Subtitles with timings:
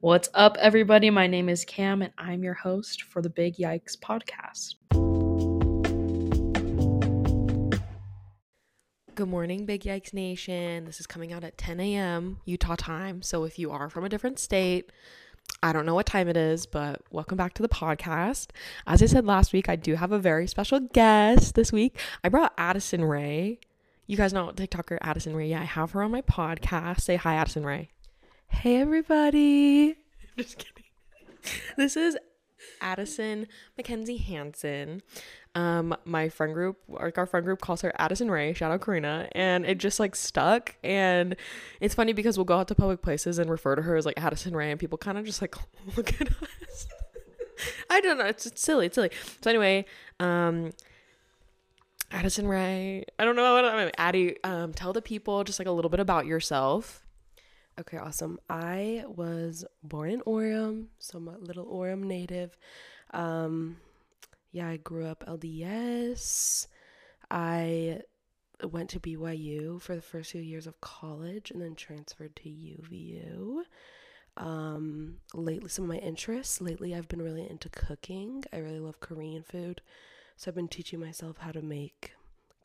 [0.00, 1.10] What's up, everybody?
[1.10, 4.76] My name is Cam, and I'm your host for the Big Yikes podcast.
[9.16, 10.84] Good morning, Big Yikes Nation.
[10.84, 12.38] This is coming out at 10 a.m.
[12.44, 13.22] Utah time.
[13.22, 14.92] So if you are from a different state,
[15.64, 18.50] I don't know what time it is, but welcome back to the podcast.
[18.86, 21.98] As I said last week, I do have a very special guest this week.
[22.22, 23.58] I brought Addison Rae.
[24.06, 25.48] You guys know TikToker Addison Rae.
[25.48, 27.00] Yeah, I have her on my podcast.
[27.00, 27.90] Say hi, Addison Rae.
[28.48, 29.90] Hey, everybody.
[29.90, 29.96] I'm
[30.36, 30.84] just kidding.
[31.76, 32.16] This is
[32.80, 35.02] Addison Mackenzie Hansen.
[35.54, 39.28] Um, my friend group, like our friend group, calls her Addison Rae, Shout out Karina,
[39.32, 40.76] and it just like stuck.
[40.82, 41.36] And
[41.80, 44.18] it's funny because we'll go out to public places and refer to her as like
[44.20, 45.54] Addison Rae, and people kind of just like
[45.96, 46.86] look at us.
[47.90, 48.26] I don't know.
[48.26, 48.86] It's, it's silly.
[48.86, 49.10] It's silly.
[49.40, 49.84] So anyway,
[50.18, 50.72] um,
[52.10, 53.92] Addison Rae, I don't know I mean.
[53.98, 54.42] Addie.
[54.42, 57.04] Um, tell the people just like a little bit about yourself.
[57.78, 58.40] Okay, awesome.
[58.50, 62.56] I was born in Orem, so I'm a little Orem native.
[63.12, 63.76] Um,
[64.50, 66.66] yeah, I grew up LDS.
[67.30, 68.00] I
[68.64, 73.62] went to BYU for the first few years of college and then transferred to UVU.
[74.36, 78.42] Um, lately, some of my interests lately, I've been really into cooking.
[78.52, 79.82] I really love Korean food,
[80.36, 82.10] so I've been teaching myself how to make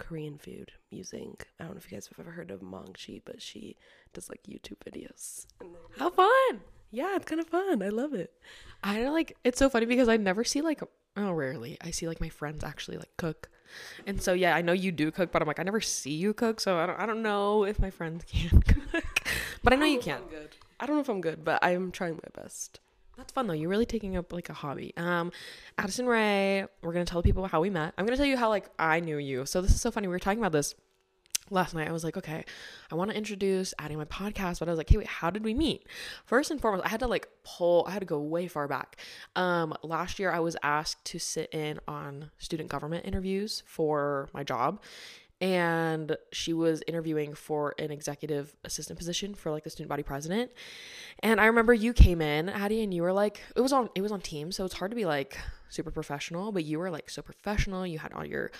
[0.03, 3.41] Korean food using I don't know if you guys have ever heard of Maangchi, but
[3.41, 3.77] she
[4.13, 5.45] does like YouTube videos.
[5.97, 6.61] How fun!
[6.91, 7.81] Yeah, it's kind of fun.
[7.81, 8.33] I love it.
[8.83, 9.37] I don't like.
[9.43, 10.81] It's so funny because I never see like.
[11.15, 13.49] Oh, rarely I see like my friends actually like cook,
[14.05, 16.33] and so yeah, I know you do cook, but I'm like I never see you
[16.33, 16.99] cook, so I don't.
[16.99, 19.03] I don't know if my friends can cook,
[19.63, 20.19] but I know you can.
[20.79, 22.79] I don't know if I'm good, but I'm trying my best.
[23.17, 23.53] That's fun though.
[23.53, 24.93] You're really taking up like a hobby.
[24.97, 25.31] Um,
[25.77, 27.93] Addison Rae, we're gonna tell people how we met.
[27.97, 29.45] I'm gonna tell you how like I knew you.
[29.45, 30.07] So this is so funny.
[30.07, 30.75] We were talking about this
[31.49, 31.87] last night.
[31.87, 32.43] I was like, okay,
[32.91, 35.43] I want to introduce adding my podcast, but I was like, hey, wait, how did
[35.43, 35.87] we meet?
[36.25, 37.85] First and foremost, I had to like pull.
[37.87, 38.97] I had to go way far back.
[39.35, 44.43] Um, last year I was asked to sit in on student government interviews for my
[44.43, 44.81] job,
[45.43, 50.49] and she was interviewing for an executive assistant position for like the student body president.
[51.19, 53.99] And I remember you came in, Addie, and you were like, it was on it
[53.99, 55.37] was on Teams, so it's hard to be like
[55.67, 57.85] super professional, but you were like so professional.
[57.85, 58.51] You had all your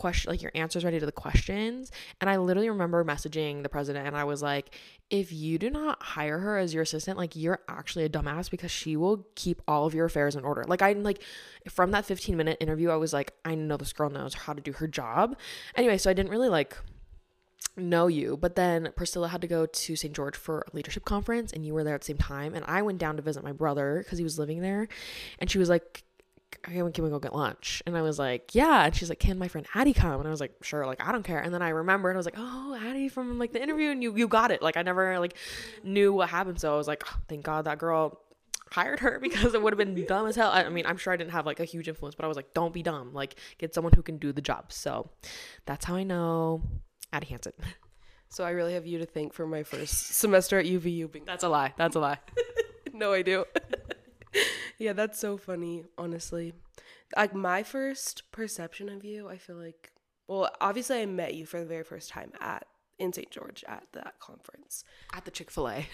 [0.00, 1.92] question like your answers ready to the questions.
[2.20, 4.74] And i literally remember messaging the president and i was like
[5.10, 8.70] if you do not hire her as your assistant like you're actually a dumbass because
[8.70, 10.64] she will keep all of your affairs in order.
[10.66, 11.22] Like i like
[11.68, 14.60] from that 15 minute interview i was like i know this girl knows how to
[14.60, 15.36] do her job.
[15.76, 16.76] Anyway so i didn't really like
[17.76, 21.52] know you but then priscilla had to go to st george for a leadership conference
[21.52, 22.54] and you were there at the same time.
[22.54, 24.88] And i went down to visit my brother because he was living there.
[25.38, 26.04] And she was like
[26.62, 27.82] can we go get lunch?
[27.86, 28.84] And I was like, yeah.
[28.84, 30.18] And she's like, can my friend Addie come?
[30.20, 31.40] And I was like, sure, like, I don't care.
[31.40, 34.16] And then I remembered, I was like, oh, Addie from like the interview and you,
[34.16, 34.62] you got it.
[34.62, 35.36] Like, I never like
[35.82, 36.60] knew what happened.
[36.60, 38.20] So I was like, oh, thank God that girl
[38.70, 40.50] hired her because it would have been dumb as hell.
[40.52, 42.54] I mean, I'm sure I didn't have like a huge influence, but I was like,
[42.54, 43.12] don't be dumb.
[43.14, 44.72] Like, get someone who can do the job.
[44.72, 45.10] So
[45.66, 46.62] that's how I know
[47.12, 47.52] Addie Hansen.
[48.32, 51.10] So I really have you to thank for my first semester at UVU.
[51.10, 51.74] Being- that's a lie.
[51.76, 52.18] That's a lie.
[52.92, 53.44] no, I do.
[54.78, 56.54] yeah, that's so funny, honestly.
[57.16, 59.92] Like my first perception of you, I feel like
[60.30, 62.64] well, obviously I met you for the very first time at
[63.00, 63.30] in St.
[63.30, 64.84] George at that conference.
[65.12, 65.88] At the Chick-fil-A.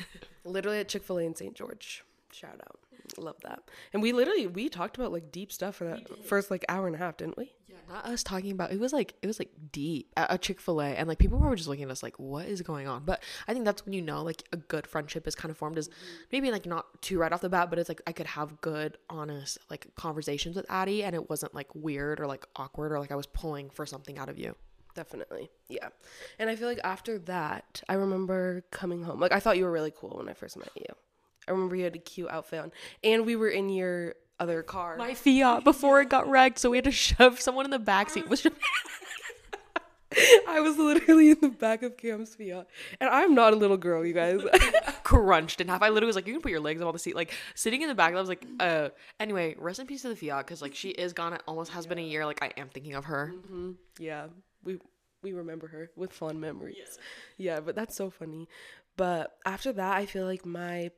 [0.44, 1.54] literally at Chick-fil-A in St.
[1.54, 2.04] George.
[2.36, 2.80] Shout out.
[3.16, 3.62] Love that.
[3.94, 6.94] And we literally we talked about like deep stuff for that first like hour and
[6.94, 7.54] a half, didn't we?
[7.66, 10.84] Yeah, not us talking about it was like it was like deep at a Chick-fil-A
[10.84, 13.04] and like people were just looking at us like what is going on?
[13.06, 15.78] But I think that's when you know like a good friendship is kind of formed
[15.78, 16.22] is mm-hmm.
[16.30, 18.98] maybe like not too right off the bat, but it's like I could have good
[19.08, 23.12] honest like conversations with Addie and it wasn't like weird or like awkward or like
[23.12, 24.54] I was pulling for something out of you.
[24.94, 25.50] Definitely.
[25.68, 25.88] Yeah.
[26.38, 29.20] And I feel like after that, I remember coming home.
[29.20, 30.86] Like I thought you were really cool when I first met you.
[31.48, 32.72] I remember you had a cute outfit on,
[33.04, 34.96] and we were in your other car.
[34.96, 38.10] My Fiat before it got wrecked, so we had to shove someone in the back
[38.10, 38.28] seat.
[38.28, 38.46] Was
[40.48, 42.66] I was literally in the back of Cam's Fiat,
[43.00, 44.40] and I'm not a little girl, you guys.
[45.02, 45.82] Crunched in half.
[45.82, 47.88] I literally was like, "You can put your legs on the seat." Like sitting in
[47.88, 48.90] the back, I was like, "Uh."
[49.20, 51.32] Anyway, rest in peace to the Fiat, because like she is gone.
[51.34, 52.24] It almost has been a year.
[52.24, 53.34] Like I am thinking of her.
[53.34, 53.72] Mm-hmm.
[53.98, 54.28] Yeah,
[54.64, 54.78] we
[55.22, 56.76] we remember her with fond memories.
[57.36, 57.54] Yeah.
[57.54, 58.48] yeah, but that's so funny.
[58.96, 60.90] But after that, I feel like my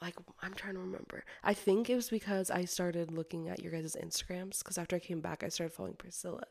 [0.00, 1.24] like I'm trying to remember.
[1.42, 4.98] I think it was because I started looking at your guys' Instagrams because after I
[4.98, 6.44] came back, I started following Priscilla.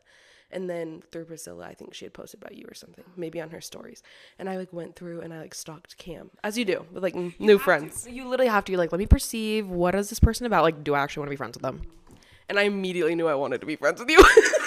[0.50, 3.50] And then through Priscilla, I think she had posted about you or something, maybe on
[3.50, 4.02] her stories.
[4.38, 7.16] And I like went through and I like stalked Cam, as you do with like
[7.16, 8.06] n- new friends.
[8.08, 10.62] You literally have to like let me perceive what is this person about.
[10.62, 11.82] Like, do I actually want to be friends with them?
[12.48, 14.22] And I immediately knew I wanted to be friends with you.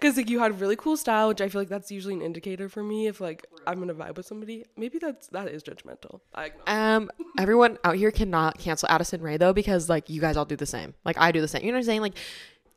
[0.00, 2.68] because like you had really cool style, which I feel like that's usually an indicator
[2.68, 4.64] for me if like I'm gonna vibe with somebody.
[4.76, 6.20] Maybe that's that is judgmental.
[6.34, 6.52] I.
[6.66, 10.56] Um, everyone out here cannot cancel Addison Rae though because like you guys all do
[10.56, 10.94] the same.
[11.04, 11.62] Like I do the same.
[11.62, 12.00] You know what I'm saying?
[12.02, 12.14] Like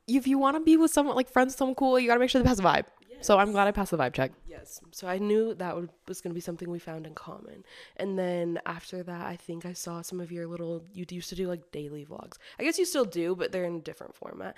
[0.07, 2.41] if you want to be with someone like friends, someone cool, you gotta make sure
[2.41, 2.85] they pass the vibe.
[3.21, 4.31] So I'm glad I passed the vibe check.
[4.47, 4.81] Yes.
[4.91, 7.63] So I knew that would, was going to be something we found in common.
[7.97, 11.35] And then after that, I think I saw some of your little, you used to
[11.35, 12.37] do like daily vlogs.
[12.59, 14.55] I guess you still do, but they're in a different format.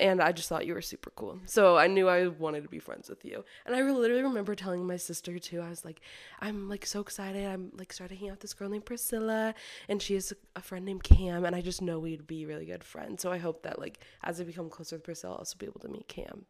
[0.00, 1.38] And I just thought you were super cool.
[1.46, 3.44] So I knew I wanted to be friends with you.
[3.64, 6.00] And I literally remember telling my sister too, I was like,
[6.40, 7.46] I'm like so excited.
[7.46, 9.54] I'm like starting to hang out with this girl named Priscilla.
[9.88, 11.44] And she has a friend named Cam.
[11.44, 13.22] And I just know we'd be really good friends.
[13.22, 15.80] So I hope that like as I become closer with Priscilla, I'll also be able
[15.80, 16.46] to meet Cam.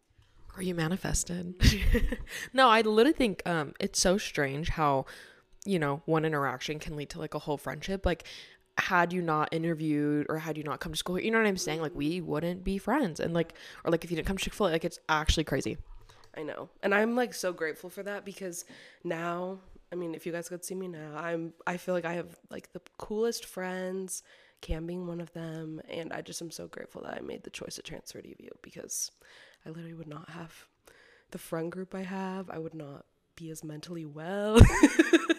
[0.57, 1.55] Or you manifested.
[2.53, 5.07] no, I literally think um it's so strange how,
[5.65, 8.07] you know, one interaction can lead to like a whole friendship.
[8.07, 8.25] Like
[8.77, 11.57] had you not interviewed or had you not come to school, you know what I'm
[11.57, 11.81] saying?
[11.81, 13.21] Like we wouldn't be friends.
[13.21, 13.55] And like
[13.85, 15.77] or like if you didn't come to Chick-fil-A, like it's actually crazy.
[16.37, 16.69] I know.
[16.83, 18.65] And I'm like so grateful for that because
[19.05, 19.59] now,
[19.93, 22.37] I mean, if you guys could see me now, I'm I feel like I have
[22.51, 24.23] like the coolest friends,
[24.61, 27.51] Cam being one of them, and I just am so grateful that I made the
[27.51, 29.11] choice to transfer to UVU because
[29.67, 30.67] I literally would not have
[31.31, 32.51] the friend group I have.
[32.51, 33.07] I would not
[33.37, 34.61] be as mentally well.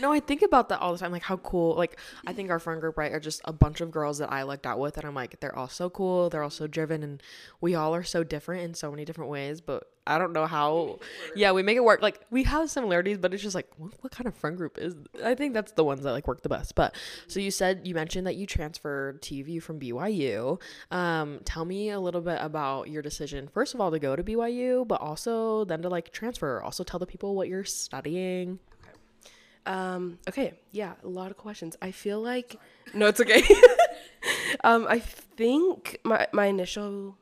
[0.00, 1.12] No, I think about that all the time.
[1.12, 1.74] Like how cool.
[1.76, 4.42] Like I think our friend group, right, are just a bunch of girls that I
[4.42, 6.30] lucked out with, and I'm like, they're all so cool.
[6.30, 7.22] They're all so driven, and
[7.60, 9.60] we all are so different in so many different ways.
[9.60, 10.98] But I don't know how.
[11.36, 12.02] Yeah, we make it work.
[12.02, 14.94] Like we have similarities, but it's just like, what, what kind of friend group is?
[15.22, 16.74] I think that's the ones that like work the best.
[16.74, 16.94] But
[17.28, 20.60] so you said you mentioned that you transferred to UVU from BYU.
[20.90, 23.48] Um, tell me a little bit about your decision.
[23.48, 26.60] First of all, to go to BYU, but also then to like transfer.
[26.62, 28.58] Also tell the people what you're studying.
[29.70, 31.76] Um, okay, yeah, a lot of questions.
[31.80, 32.56] I feel like
[32.92, 33.44] no, it's okay.
[34.64, 37.16] um, I think my my initial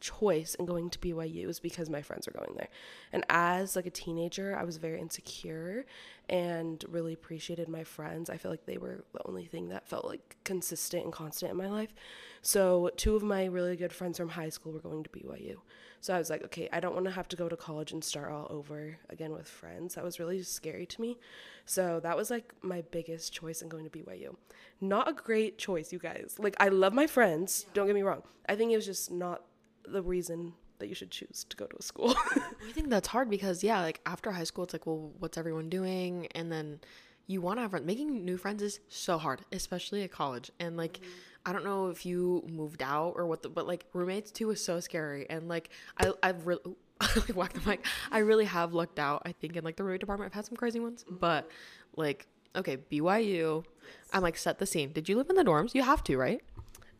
[0.00, 2.68] choice in going to BYU was because my friends were going there.
[3.12, 5.84] And as like a teenager, I was very insecure
[6.28, 8.30] and really appreciated my friends.
[8.30, 11.56] I feel like they were the only thing that felt like consistent and constant in
[11.56, 11.94] my life.
[12.42, 15.56] So, two of my really good friends from high school were going to BYU.
[16.00, 18.04] So, I was like, okay, I don't want to have to go to college and
[18.04, 19.94] start all over again with friends.
[19.94, 21.18] That was really scary to me.
[21.64, 24.36] So, that was like my biggest choice in going to BYU.
[24.80, 26.36] Not a great choice, you guys.
[26.38, 28.22] Like, I love my friends, don't get me wrong.
[28.48, 29.42] I think it was just not
[29.86, 32.14] the reason that you should choose to go to a school.
[32.34, 35.68] I think that's hard because yeah, like after high school, it's like, well, what's everyone
[35.68, 36.28] doing?
[36.34, 36.80] And then
[37.26, 37.86] you want to have friends.
[37.86, 40.50] Making new friends is so hard, especially at college.
[40.60, 41.10] And like, mm-hmm.
[41.46, 44.64] I don't know if you moved out or what, the, but like roommates too is
[44.64, 45.28] so scary.
[45.30, 46.62] And like, I I've really.
[47.14, 47.84] like whack the mic.
[48.10, 49.20] I really have lucked out.
[49.26, 51.16] I think in like the roommate department, I've had some crazy ones, mm-hmm.
[51.16, 51.46] but
[51.94, 53.64] like okay, BYU.
[54.12, 54.92] I'm like set the scene.
[54.92, 55.74] Did you live in the dorms?
[55.74, 56.40] You have to, right?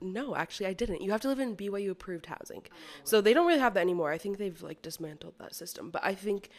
[0.01, 1.01] No, actually, I didn't.
[1.01, 2.63] You have to live in BYU approved housing.
[3.05, 4.13] So they don't really have that anymore.
[4.13, 5.91] I think they've like dismantled that system.
[5.91, 6.51] But I think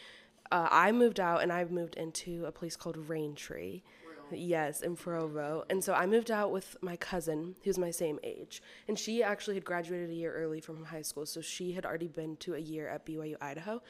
[0.50, 3.82] uh, I moved out and I moved into a place called Raintree.
[4.30, 5.64] Yes, in Provo.
[5.70, 8.62] And so I moved out with my cousin, who's my same age.
[8.86, 11.24] And she actually had graduated a year early from high school.
[11.24, 13.80] So she had already been to a year at BYU Idaho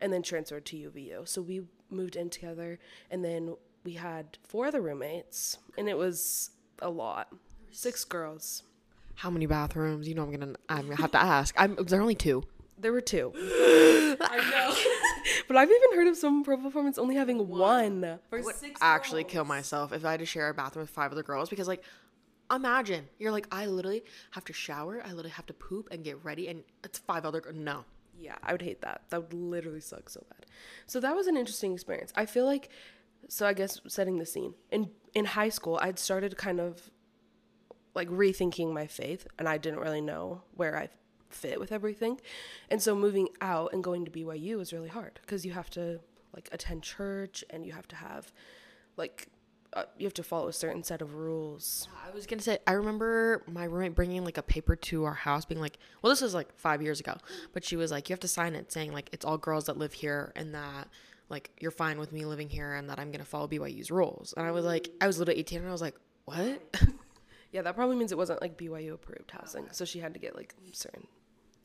[0.00, 1.26] and then transferred to UVU.
[1.26, 2.78] So we moved in together.
[3.10, 5.58] And then we had four other roommates.
[5.76, 6.50] And it was
[6.80, 7.32] a lot
[7.70, 8.62] six girls
[9.18, 10.06] how many bathrooms?
[10.06, 11.52] You know, I'm gonna I'm gonna have to ask.
[11.58, 12.44] I'm there are only two.
[12.78, 13.32] There were two.
[13.36, 14.74] I know.
[15.48, 18.02] but I've even heard of some pro performance only having one.
[18.02, 21.10] one for would actually kill myself if I had to share a bathroom with five
[21.10, 21.82] other girls because like
[22.48, 26.24] imagine you're like I literally have to shower, I literally have to poop and get
[26.24, 27.84] ready, and it's five other no.
[28.16, 29.02] Yeah, I would hate that.
[29.10, 30.46] That would literally suck so bad.
[30.86, 32.12] So that was an interesting experience.
[32.14, 32.68] I feel like
[33.28, 34.54] so I guess setting the scene.
[34.70, 36.88] In in high school, I'd started kind of
[37.94, 40.88] like rethinking my faith and I didn't really know where I
[41.30, 42.20] fit with everything.
[42.70, 46.00] And so moving out and going to BYU was really hard because you have to
[46.34, 48.32] like attend church and you have to have
[48.96, 49.28] like
[49.74, 51.88] uh, you have to follow a certain set of rules.
[52.06, 55.44] I was gonna say I remember my roommate bringing like a paper to our house,
[55.44, 57.16] being like, "Well, this was like five years ago,"
[57.52, 59.76] but she was like, "You have to sign it saying like it's all girls that
[59.76, 60.88] live here and that
[61.28, 64.46] like you're fine with me living here and that I'm gonna follow BYU's rules." And
[64.46, 66.80] I was like, I was little 18 and I was like, "What?"
[67.52, 69.64] Yeah, that probably means it wasn't like BYU approved housing.
[69.64, 69.72] Okay.
[69.72, 71.06] So she had to get like certain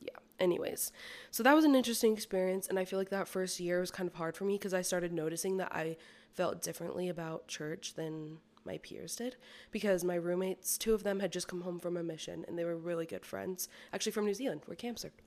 [0.00, 0.16] yeah.
[0.38, 0.92] Anyways,
[1.30, 4.08] so that was an interesting experience and I feel like that first year was kind
[4.08, 5.96] of hard for me because I started noticing that I
[6.32, 9.36] felt differently about church than my peers did
[9.70, 12.64] because my roommates, two of them had just come home from a mission and they
[12.64, 15.22] were really good friends, actually from New Zealand, where Cam served.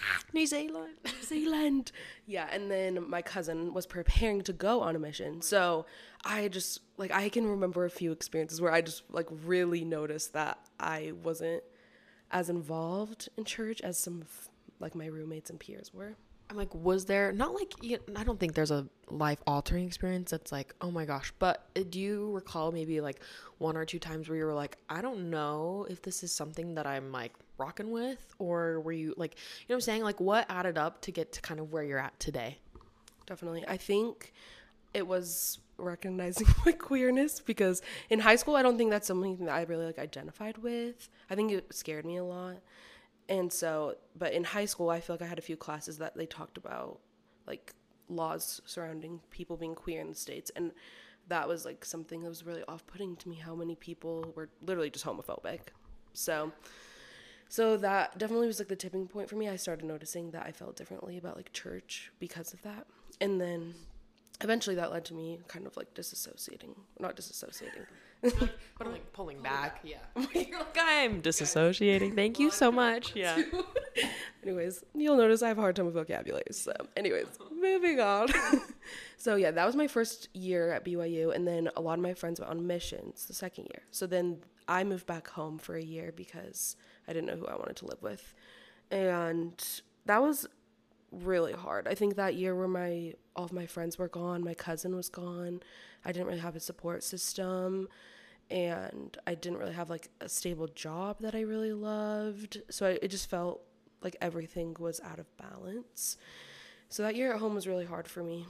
[0.32, 0.94] New Zealand.
[1.04, 1.92] New Zealand.
[2.26, 5.42] Yeah, and then my cousin was preparing to go on a mission.
[5.42, 5.86] So
[6.24, 10.32] I just like I can remember a few experiences where I just like really noticed
[10.34, 11.62] that I wasn't
[12.30, 14.48] as involved in church as some of
[14.80, 16.14] like my roommates and peers were.
[16.50, 20.30] I'm like, was there not like you- I don't think there's a life altering experience
[20.30, 21.30] that's like, oh my gosh.
[21.38, 23.20] But uh, do you recall maybe like
[23.58, 26.74] one or two times where you were like, I don't know if this is something
[26.76, 30.02] that I'm like rocking with, or were you like, you know what I'm saying?
[30.02, 32.58] Like, what added up to get to kind of where you're at today?
[33.26, 33.64] Definitely.
[33.68, 34.32] I think
[34.94, 39.54] it was recognizing my queerness because in high school I don't think that's something that
[39.54, 41.08] I really like identified with.
[41.30, 42.56] I think it scared me a lot.
[43.28, 46.16] And so, but in high school I feel like I had a few classes that
[46.16, 46.98] they talked about
[47.46, 47.74] like
[48.08, 50.72] laws surrounding people being queer in the states and
[51.28, 54.90] that was like something that was really off-putting to me how many people were literally
[54.90, 55.60] just homophobic.
[56.14, 56.52] So
[57.48, 59.48] so that definitely was like the tipping point for me.
[59.48, 62.86] I started noticing that I felt differently about like church because of that.
[63.20, 63.74] And then
[64.40, 67.86] eventually that led to me kind of like disassociating, not disassociating.
[68.78, 69.80] But I'm like pulling back.
[69.82, 69.98] Yeah.
[70.34, 72.14] you're like, I'm disassociating.
[72.14, 73.14] Thank you so much.
[73.14, 73.40] Yeah.
[74.42, 76.44] anyways, you'll notice I have a hard time with vocabulary.
[76.52, 78.28] So, anyways, moving on.
[79.16, 81.34] so, yeah, that was my first year at BYU.
[81.34, 83.82] And then a lot of my friends went on missions the second year.
[83.90, 84.38] So then
[84.68, 86.76] I moved back home for a year because
[87.08, 88.34] I didn't know who I wanted to live with.
[88.90, 89.64] And
[90.04, 90.46] that was
[91.10, 91.88] really hard.
[91.88, 95.08] I think that year where my all of my friends were gone, my cousin was
[95.08, 95.60] gone.
[96.04, 97.88] I didn't really have a support system
[98.50, 102.62] and I didn't really have like a stable job that I really loved.
[102.70, 103.62] So I, it just felt
[104.02, 106.16] like everything was out of balance.
[106.88, 108.46] So that year at home was really hard for me.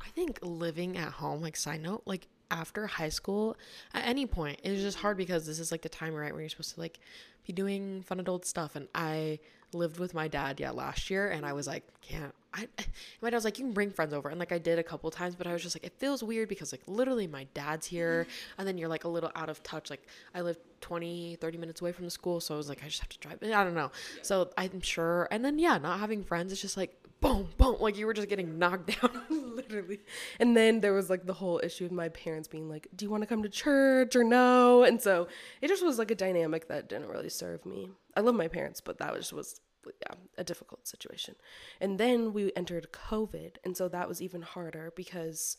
[0.00, 3.56] I think living at home, like side note, like after high school,
[3.94, 6.50] at any point, it's just hard because this is like the time right where you're
[6.50, 6.98] supposed to like
[7.46, 8.76] be doing fun adult stuff.
[8.76, 9.38] And I
[9.72, 12.34] lived with my dad, yeah, last year, and I was like, can't.
[12.54, 12.68] I,
[13.20, 15.10] my dad was like, you can bring friends over, and like I did a couple
[15.10, 18.22] times, but I was just like, it feels weird because like literally my dad's here,
[18.22, 18.60] mm-hmm.
[18.60, 19.90] and then you're like a little out of touch.
[19.90, 22.86] Like I live 20, 30 minutes away from the school, so I was like, I
[22.86, 23.38] just have to drive.
[23.42, 23.90] I don't know.
[24.22, 27.96] So I'm sure, and then yeah, not having friends, it's just like boom, boom, like
[27.96, 29.45] you were just getting knocked down.
[29.56, 30.00] Literally.
[30.38, 33.10] And then there was like the whole issue of my parents being like, Do you
[33.10, 34.84] want to come to church or no?
[34.84, 35.28] And so
[35.60, 37.90] it just was like a dynamic that didn't really serve me.
[38.16, 39.60] I love my parents, but that was was
[40.00, 41.36] yeah, a difficult situation.
[41.80, 45.56] And then we entered COVID, and so that was even harder because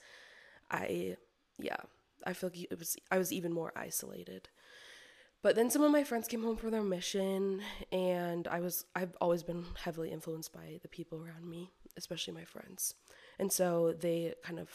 [0.70, 1.18] I
[1.60, 1.78] yeah,
[2.26, 4.50] I feel like it was I was even more isolated.
[5.44, 7.62] But then some of my friends came home for their mission,
[7.92, 12.44] and I was I've always been heavily influenced by the people around me, especially my
[12.44, 12.96] friends,
[13.40, 14.70] and so they kind of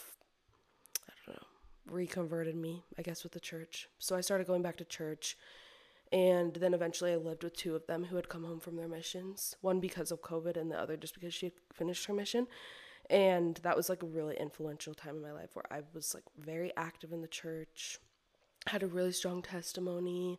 [1.09, 1.47] I don't know
[1.90, 3.88] reconverted me, I guess, with the church.
[3.99, 5.37] So I started going back to church,
[6.12, 8.88] and then eventually I lived with two of them who had come home from their
[8.88, 9.57] missions.
[9.61, 12.47] One because of COVID, and the other just because she had finished her mission.
[13.11, 16.23] And that was like a really influential time in my life where I was like
[16.38, 17.99] very active in the church
[18.66, 20.38] had a really strong testimony,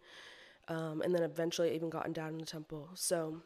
[0.68, 2.90] um, and then eventually even gotten down in the temple.
[2.96, 3.42] So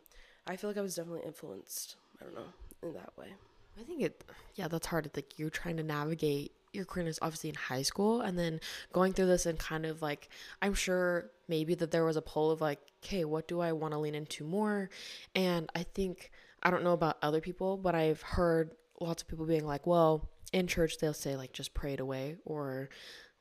[0.46, 1.96] I feel like I was definitely influenced.
[2.22, 2.54] I don't know
[2.84, 3.34] in that way.
[3.80, 4.24] I think it,
[4.56, 5.06] yeah, that's hard.
[5.06, 8.60] It's like you're trying to navigate your queerness, obviously in high school, and then
[8.92, 10.30] going through this and kind of like,
[10.62, 13.94] I'm sure maybe that there was a poll of like, okay, what do I want
[13.94, 14.90] to lean into more?
[15.36, 16.32] And I think,
[16.64, 20.28] I don't know about other people, but I've heard lots of people being like, well,
[20.54, 22.90] in church, they'll say like, just pray it away, or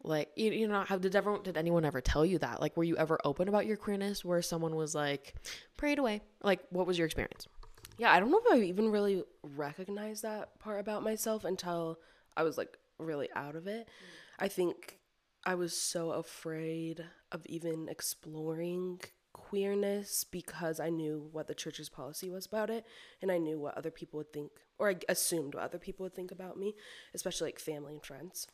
[0.03, 2.61] like, you, you know, how did everyone, did anyone ever tell you that?
[2.61, 5.35] Like, were you ever open about your queerness where someone was like,
[5.77, 6.21] pray it away?
[6.43, 7.49] Like, what was your experience?
[7.99, 11.99] Yeah, I don't know if I even really recognized that part about myself until
[12.37, 13.87] I was like really out of it.
[13.87, 14.45] Mm.
[14.45, 14.99] I think
[15.45, 19.01] I was so afraid of even exploring
[19.33, 22.85] queerness because I knew what the church's policy was about it
[23.23, 26.15] and I knew what other people would think or I assumed what other people would
[26.15, 26.75] think about me,
[27.15, 28.47] especially like family and friends.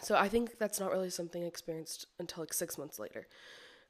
[0.00, 3.26] So I think that's not really something I experienced until like 6 months later.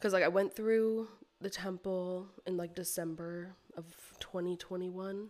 [0.00, 1.08] Cuz like I went through
[1.42, 3.84] the temple in like December of
[4.20, 5.28] 2021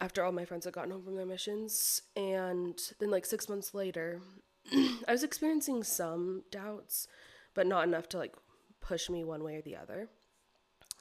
[0.00, 3.74] after all my friends had gotten home from their missions and then like 6 months
[3.74, 4.20] later
[4.72, 7.08] I was experiencing some doubts
[7.54, 8.36] but not enough to like
[8.80, 10.08] push me one way or the other.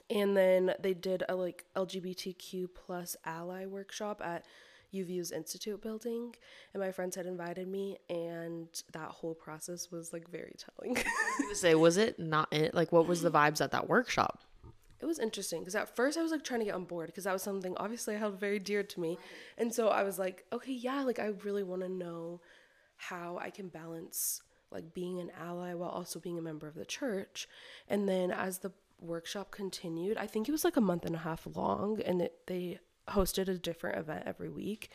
[0.09, 4.45] And then they did a like LGBTQ plus ally workshop at
[4.93, 6.35] UVU's Institute building,
[6.73, 10.97] and my friends had invited me, and that whole process was like very telling.
[11.53, 12.73] say, was it not it?
[12.73, 14.41] Like, what was the vibes at that workshop?
[14.99, 17.25] it was interesting because at first I was like trying to get on board because
[17.25, 19.17] that was something obviously I held very dear to me,
[19.57, 22.41] and so I was like, okay, yeah, like I really want to know
[22.95, 24.41] how I can balance
[24.71, 27.47] like being an ally while also being a member of the church,
[27.87, 31.19] and then as the workshop continued, I think it was like a month and a
[31.19, 34.89] half long, and it, they hosted a different event every week,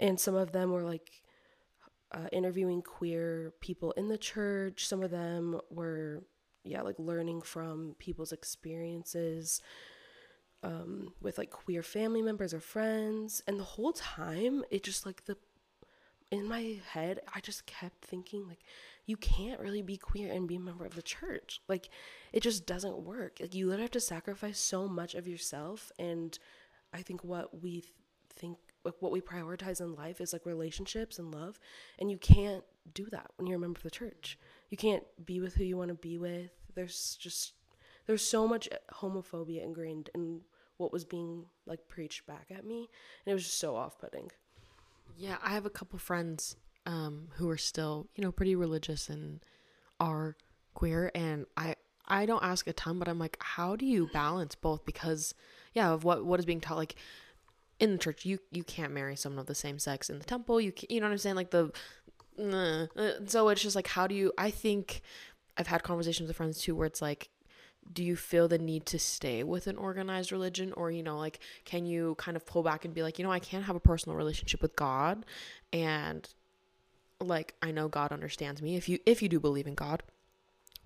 [0.00, 1.22] and some of them were like
[2.12, 4.86] uh, interviewing queer people in the church.
[4.86, 6.22] Some of them were,
[6.64, 9.60] yeah, like learning from people's experiences.
[10.62, 15.24] um, with like queer family members or friends, and the whole time it just like
[15.26, 15.36] the
[16.32, 18.60] in my head I just kept thinking like
[19.06, 21.60] you can't really be queer and be a member of the church.
[21.68, 21.88] Like
[22.32, 23.38] it just doesn't work.
[23.40, 26.38] Like you literally have to sacrifice so much of yourself and
[26.96, 27.92] I think what we th-
[28.34, 31.58] think like what we prioritize in life is like relationships and love
[31.98, 32.62] and you can't
[32.92, 34.38] do that when you're a member of the church.
[34.70, 36.50] You can't be with who you want to be with.
[36.74, 37.52] There's just
[38.06, 40.42] there's so much homophobia ingrained in
[40.76, 42.88] what was being like preached back at me
[43.24, 44.30] and it was just so off-putting.
[45.16, 49.40] Yeah, I have a couple friends um, who are still, you know, pretty religious and
[49.98, 50.36] are
[50.74, 51.74] queer, and I
[52.08, 54.84] I don't ask a ton, but I'm like, how do you balance both?
[54.84, 55.34] Because
[55.74, 56.94] yeah, of what what is being taught, like
[57.78, 60.60] in the church, you you can't marry someone of the same sex in the temple.
[60.60, 61.36] You can, you know what I'm saying?
[61.36, 61.72] Like the
[62.38, 64.32] uh, so it's just like how do you?
[64.38, 65.02] I think
[65.56, 67.30] I've had conversations with friends too where it's like
[67.92, 71.38] do you feel the need to stay with an organized religion or you know like
[71.64, 73.80] can you kind of pull back and be like you know i can't have a
[73.80, 75.24] personal relationship with god
[75.72, 76.30] and
[77.20, 80.02] like i know god understands me if you if you do believe in god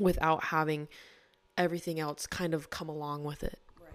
[0.01, 0.89] without having
[1.57, 3.93] everything else kind of come along with it Right.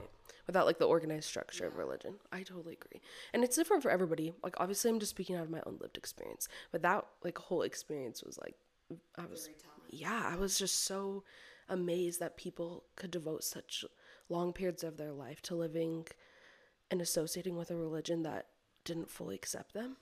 [0.48, 2.16] Without like the organized structure of religion.
[2.32, 3.02] I totally agree.
[3.34, 4.34] And it's different for everybody.
[4.44, 6.48] Like obviously I'm just speaking out of my own lived experience.
[6.72, 8.56] But that like whole experience was like
[9.18, 9.50] I was
[9.90, 11.24] Yeah, I was just so
[11.68, 13.84] amazed that people could devote such
[14.30, 16.06] long periods of their life to living
[16.92, 18.48] and associating with a religion that
[18.84, 19.98] didn't fully accept them.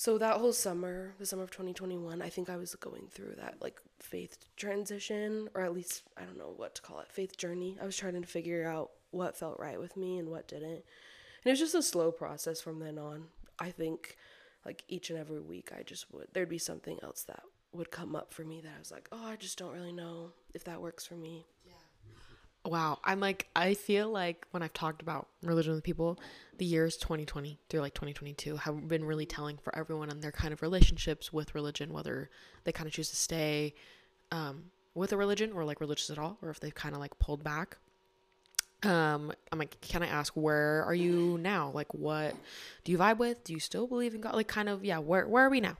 [0.00, 3.56] So that whole summer, the summer of 2021, I think I was going through that
[3.60, 7.76] like faith transition, or at least I don't know what to call it, faith journey.
[7.78, 10.64] I was trying to figure out what felt right with me and what didn't.
[10.72, 13.26] And it was just a slow process from then on.
[13.58, 14.16] I think
[14.64, 17.42] like each and every week, I just would, there'd be something else that
[17.74, 20.32] would come up for me that I was like, oh, I just don't really know
[20.54, 21.44] if that works for me.
[22.64, 22.98] Wow.
[23.04, 26.18] I'm like, I feel like when I've talked about religion with people,
[26.58, 30.52] the years 2020 through like 2022 have been really telling for everyone and their kind
[30.52, 32.28] of relationships with religion, whether
[32.64, 33.74] they kind of choose to stay
[34.30, 34.64] um,
[34.94, 37.42] with a religion or like religious at all, or if they've kind of like pulled
[37.42, 37.78] back.
[38.82, 41.70] Um, I'm like, can I ask where are you now?
[41.74, 42.34] Like, what
[42.84, 43.44] do you vibe with?
[43.44, 44.34] Do you still believe in God?
[44.34, 44.98] Like, kind of, yeah.
[44.98, 45.76] Where where are we now?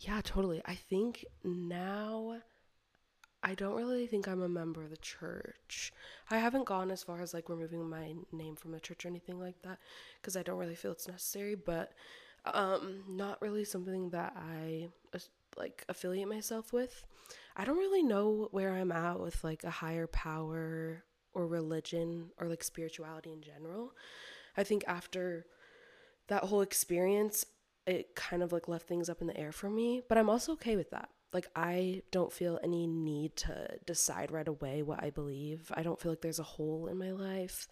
[0.00, 0.62] Yeah, totally.
[0.66, 2.40] I think now
[3.42, 5.92] I don't really think I'm a member of the church.
[6.30, 9.40] I haven't gone as far as like removing my name from the church or anything
[9.40, 9.78] like that
[10.20, 11.92] because I don't really feel it's necessary, but
[12.44, 14.88] um not really something that I
[15.56, 17.04] like affiliate myself with.
[17.56, 22.48] I don't really know where I'm at with like a higher power or religion or
[22.48, 23.92] like spirituality in general.
[24.56, 25.46] I think after
[26.28, 27.44] that whole experience,
[27.86, 30.52] it kind of like left things up in the air for me, but I'm also
[30.52, 31.08] okay with that.
[31.32, 35.70] Like I don't feel any need to decide right away what I believe.
[35.74, 37.68] I don't feel like there's a hole in my life.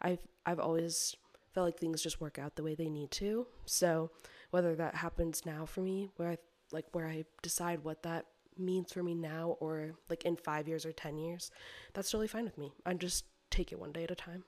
[0.00, 1.16] I've I've always
[1.52, 3.46] felt like things just work out the way they need to.
[3.66, 4.10] So,
[4.50, 6.38] whether that happens now for me where I
[6.72, 8.26] like where I decide what that
[8.58, 11.50] means for me now or like in 5 years or 10 years,
[11.94, 12.72] that's totally fine with me.
[12.84, 14.44] I just take it one day at a time.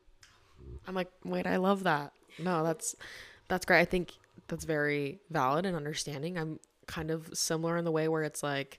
[0.87, 2.13] I'm like, wait, I love that.
[2.39, 2.97] No, that's
[3.49, 3.81] that's great.
[3.81, 4.13] I think
[4.49, 6.39] that's very valid and understanding.
[6.39, 8.79] I'm kind of similar in the way where it's like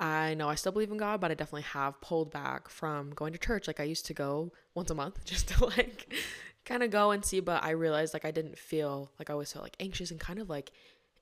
[0.00, 3.32] I know I still believe in God, but I definitely have pulled back from going
[3.34, 3.68] to church.
[3.68, 6.12] Like I used to go once a month just to like
[6.64, 9.52] kind of go and see, but I realized like I didn't feel like I always
[9.52, 10.72] felt like anxious and kind of like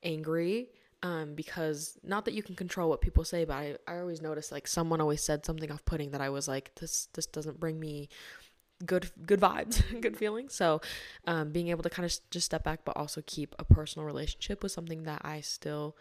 [0.02, 0.70] angry
[1.02, 4.52] um because not that you can control what people say but I, I always noticed
[4.52, 7.80] like someone always said something off putting that I was like this this doesn't bring
[7.80, 8.08] me
[8.84, 10.80] good good vibes good feelings so
[11.26, 14.62] um being able to kind of just step back but also keep a personal relationship
[14.62, 15.96] with something that I still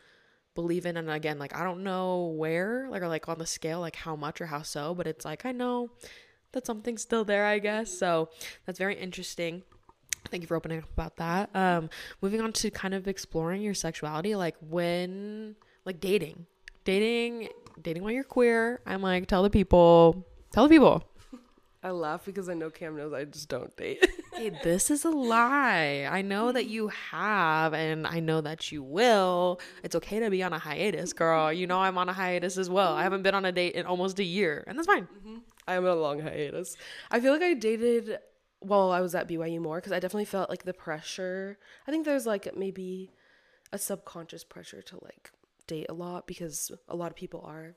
[0.62, 3.80] believe in and again like I don't know where like or like on the scale
[3.80, 5.92] like how much or how so but it's like I know
[6.52, 8.30] that something's still there I guess so
[8.66, 9.64] that's very interesting
[10.30, 11.50] Thank you for opening up about that.
[11.56, 11.90] Um,
[12.22, 16.46] moving on to kind of exploring your sexuality, like when, like dating,
[16.84, 17.50] dating,
[17.82, 18.82] dating while you're queer.
[18.86, 21.04] I'm like, tell the people, tell the people.
[21.82, 24.08] I laugh because I know Cam knows I just don't date.
[24.40, 26.08] Hey, this is a lie.
[26.10, 29.60] I know that you have, and I know that you will.
[29.84, 31.52] It's okay to be on a hiatus, girl.
[31.52, 32.94] You know I'm on a hiatus as well.
[32.94, 35.08] I haven't been on a date in almost a year, and that's fine.
[35.08, 35.38] Mm-hmm.
[35.68, 36.78] I'm on a long hiatus.
[37.12, 38.20] I feel like I dated
[38.60, 41.58] while I was at BYU more because I definitely felt like the pressure.
[41.86, 43.12] I think there's like maybe
[43.74, 45.32] a subconscious pressure to like
[45.68, 47.76] date a lot because a lot of people are.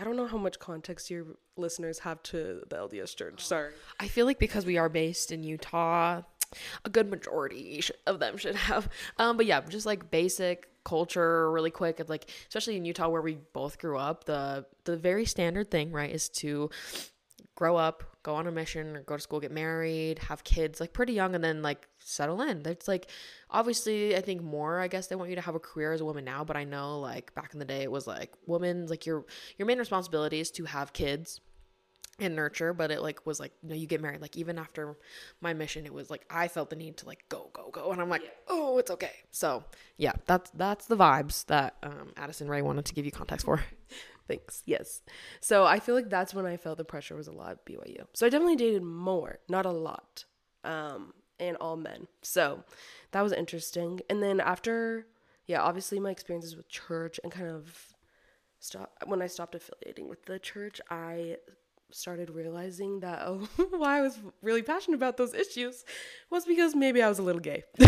[0.00, 1.26] I don't know how much context your
[1.58, 3.44] listeners have to the LDS church.
[3.44, 3.72] Sorry.
[3.98, 6.22] I feel like because we are based in Utah,
[6.86, 8.88] a good majority of them should have.
[9.18, 12.02] Um, but yeah, just like basic culture, really quick.
[12.08, 16.10] Like especially in Utah where we both grew up, the the very standard thing, right,
[16.10, 16.70] is to
[17.54, 20.92] grow up, go on a mission or go to school, get married, have kids like
[20.92, 22.62] pretty young and then like settle in.
[22.62, 23.08] That's like
[23.50, 26.04] obviously I think more I guess they want you to have a career as a
[26.04, 29.06] woman now, but I know like back in the day it was like women like
[29.06, 29.24] your
[29.58, 31.40] your main responsibility is to have kids
[32.20, 34.96] and nurture but it like was like no you get married like even after
[35.40, 38.00] my mission it was like i felt the need to like go go go and
[38.00, 39.12] i'm like oh it's okay.
[39.30, 39.64] So
[39.96, 43.62] yeah that's that's the vibes that um, addison rae wanted to give you context for
[44.30, 44.62] Thanks.
[44.64, 45.02] Yes.
[45.40, 48.04] So I feel like that's when I felt the pressure was a lot at BYU.
[48.12, 50.24] So I definitely dated more, not a lot,
[50.62, 52.06] um, and all men.
[52.22, 52.62] So
[53.10, 54.02] that was interesting.
[54.08, 55.08] And then after,
[55.46, 57.76] yeah, obviously my experiences with church and kind of
[58.60, 61.38] stop when I stopped affiliating with the church, I
[61.90, 65.84] started realizing that oh, why I was really passionate about those issues
[66.30, 67.64] was because maybe I was a little gay.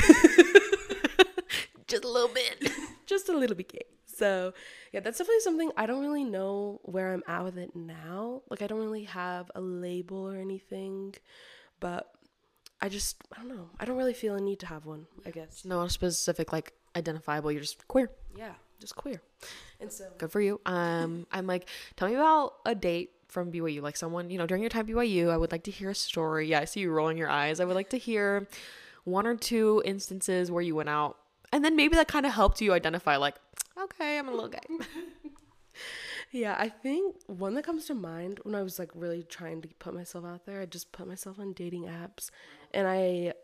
[1.86, 2.72] just a little bit
[3.06, 3.84] just a little bit gay.
[4.22, 4.54] So,
[4.92, 8.42] yeah, that's definitely something I don't really know where I'm at with it now.
[8.48, 11.14] Like, I don't really have a label or anything,
[11.80, 12.12] but
[12.80, 13.68] I just, I don't know.
[13.80, 15.64] I don't really feel a need to have one, I guess.
[15.64, 19.20] no specific like identifiable you're just queer Yeah, just queer.
[19.80, 23.80] And so, good for you um i'm like tell me about a date from BYU
[23.82, 25.94] like someone you know during your time at BYU I would like to hear a
[25.94, 28.46] story yeah I see you rolling your eyes I would like to hear
[29.04, 31.16] one or two instances where you went out
[31.52, 33.36] and then maybe that kind of helped you identify like
[33.78, 34.58] okay I'm a little gay.
[36.30, 39.68] Yeah, I think one that comes to mind when I was like really trying to
[39.78, 42.30] put myself out there, I just put myself on dating apps
[42.72, 43.34] and I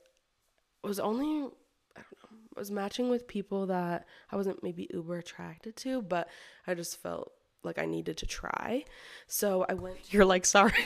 [0.82, 1.48] was only
[1.96, 6.00] I don't know, I was matching with people that I wasn't maybe uber attracted to,
[6.02, 6.28] but
[6.66, 8.84] I just felt like I needed to try.
[9.26, 10.72] So I went you're like sorry.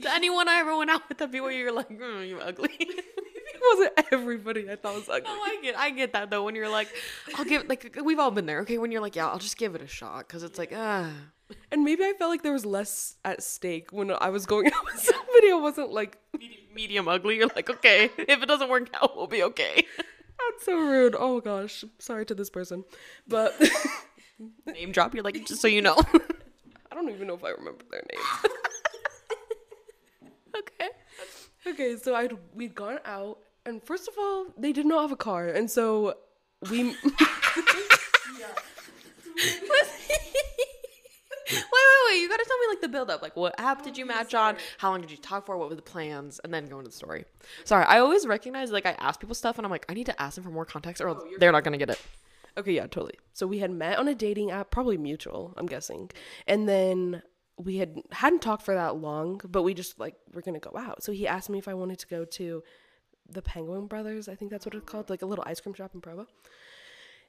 [0.00, 2.70] To anyone I ever went out with at BYU you're like mm, you ugly
[3.74, 5.22] wasn't everybody I thought was ugly.
[5.24, 6.44] No, I get, I get that though.
[6.44, 6.88] When you're like,
[7.34, 8.60] I'll give, like, we've all been there.
[8.60, 11.10] Okay, when you're like, yeah, I'll just give it a shot because it's like, ah,
[11.70, 14.84] And maybe I felt like there was less at stake when I was going out
[14.84, 15.50] with somebody.
[15.50, 16.18] I wasn't like,
[16.74, 17.36] medium ugly.
[17.36, 19.84] You're like, okay, if it doesn't work out, we'll be okay.
[19.96, 21.14] that's so rude.
[21.18, 22.84] Oh gosh, sorry to this person,
[23.26, 23.54] but
[24.66, 25.14] Name drop.
[25.14, 25.96] You're like, just so you know.
[26.90, 28.52] I don't even know if I remember their name.
[30.58, 30.90] okay.
[31.66, 35.16] okay, so I'd we'd gone out, and first of all, they did not have a
[35.16, 36.14] car, and so
[36.70, 36.94] we.
[41.48, 41.62] Wait, wait,
[42.08, 42.20] wait.
[42.20, 43.22] You gotta tell me like the build up.
[43.22, 44.56] Like, what app did you oh, match on?
[44.78, 45.56] How long did you talk for?
[45.56, 46.40] What were the plans?
[46.42, 47.24] And then go into the story.
[47.64, 50.20] Sorry, I always recognize like I ask people stuff, and I'm like, I need to
[50.20, 52.00] ask them for more context, or oh, they're not gonna get it.
[52.58, 53.14] Okay, yeah, totally.
[53.32, 56.10] So we had met on a dating app, probably mutual, I'm guessing.
[56.48, 57.22] And then
[57.58, 61.02] we had hadn't talked for that long, but we just like we're gonna go out.
[61.02, 62.62] So he asked me if I wanted to go to
[63.30, 65.92] the Penguin Brothers, I think that's what it's called, like a little ice cream shop
[65.94, 66.26] in Provo.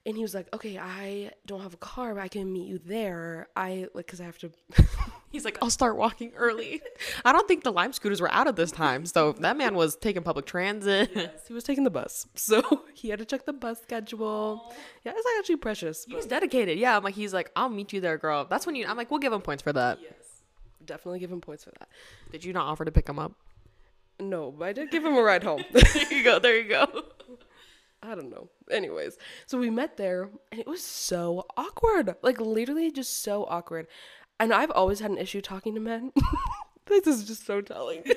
[0.06, 2.78] And he was like, "Okay, I don't have a car, but I can meet you
[2.78, 3.50] there.
[3.58, 4.52] I like because I have to."
[5.30, 6.82] He's like, I'll start walking early.
[7.26, 9.98] I don't think the Lime scooters were out at this time, so that man was
[9.98, 11.12] taking public transit.
[11.46, 14.74] he was taking the bus, so he had to check the bus schedule.
[15.04, 16.06] Yeah, it's like actually precious.
[16.06, 16.80] He was dedicated.
[16.80, 18.46] Yeah, I'm like, he's like, I'll meet you there, girl.
[18.50, 18.86] That's when you.
[18.88, 20.00] I'm like, we'll give him points for that.
[20.02, 20.14] Yes.
[20.86, 21.90] definitely give him points for that.
[22.32, 23.34] Did you not offer to pick him up?
[24.20, 25.64] No, but I did give him a ride home.
[25.72, 26.40] there you go.
[26.40, 26.88] There you go.
[28.02, 28.50] I don't know.
[28.72, 32.16] Anyways, so we met there and it was so awkward.
[32.22, 33.88] Like literally just so awkward.
[34.40, 36.14] And I've always had an issue talking to men.
[36.86, 38.04] this is just so telling.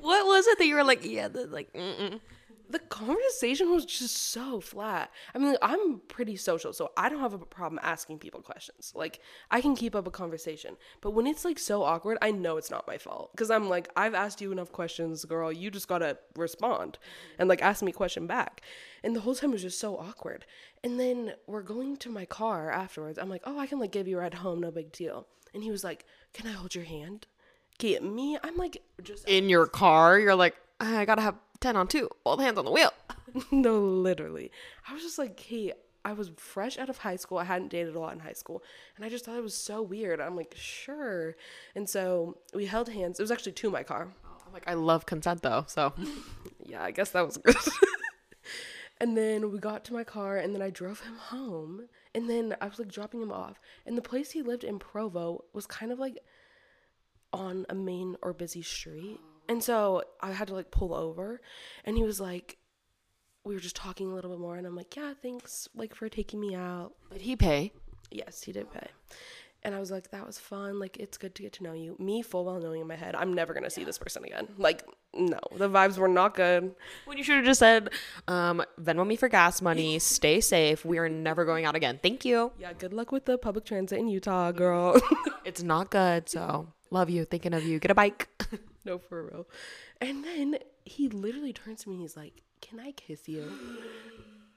[0.00, 1.04] What was it that you were like?
[1.04, 2.20] Yeah, like, mm-mm.
[2.68, 5.10] The conversation was just so flat.
[5.34, 8.92] I mean, I'm pretty social, so I don't have a problem asking people questions.
[8.94, 9.20] Like,
[9.50, 10.76] I can keep up a conversation.
[11.00, 13.32] But when it's like so awkward, I know it's not my fault.
[13.32, 15.52] Because I'm like, I've asked you enough questions, girl.
[15.52, 16.98] You just gotta respond
[17.38, 18.62] and like ask me a question back.
[19.02, 20.44] And the whole time was just so awkward.
[20.84, 23.18] And then we're going to my car afterwards.
[23.18, 25.26] I'm like, oh, I can like give you a ride home, no big deal.
[25.54, 27.26] And he was like, can I hold your hand?
[27.78, 31.88] Okay, me, I'm like just in your car, you're like, I gotta have ten on
[31.88, 32.92] two, both hands on the wheel.
[33.50, 34.50] no, literally.
[34.88, 35.72] I was just like, hey,
[36.04, 37.38] I was fresh out of high school.
[37.38, 38.62] I hadn't dated a lot in high school.
[38.96, 40.20] And I just thought it was so weird.
[40.20, 41.36] I'm like, sure.
[41.74, 43.18] And so we held hands.
[43.18, 44.08] It was actually to my car.
[44.24, 45.92] Oh, I'm like, I love consent though, so
[46.64, 47.56] Yeah, I guess that was good.
[49.00, 51.88] and then we got to my car and then I drove him home.
[52.14, 53.60] And then I was like dropping him off.
[53.86, 56.18] And the place he lived in Provo was kind of like
[57.32, 59.20] on a main or busy street.
[59.48, 61.40] And so I had to like pull over
[61.84, 62.58] and he was like
[63.44, 66.08] we were just talking a little bit more and I'm like, "Yeah, thanks like for
[66.08, 67.72] taking me out." did he pay?
[68.10, 68.86] Yes, he did pay.
[69.64, 70.80] And I was like, that was fun.
[70.80, 71.94] Like, it's good to get to know you.
[72.00, 74.48] Me, full well knowing in my head, I'm never going to see this person again.
[74.58, 76.74] Like, no, the vibes were not good.
[77.04, 77.90] When you should have just said,
[78.26, 80.84] um, Venmo me for gas money, stay safe.
[80.84, 82.00] We are never going out again.
[82.02, 82.50] Thank you.
[82.58, 85.00] Yeah, good luck with the public transit in Utah, girl.
[85.44, 86.28] It's not good.
[86.28, 87.78] So love you, thinking of you.
[87.78, 88.28] Get a bike.
[88.84, 89.46] no, for real.
[90.00, 93.50] And then he literally turns to me and he's like, Can I kiss you?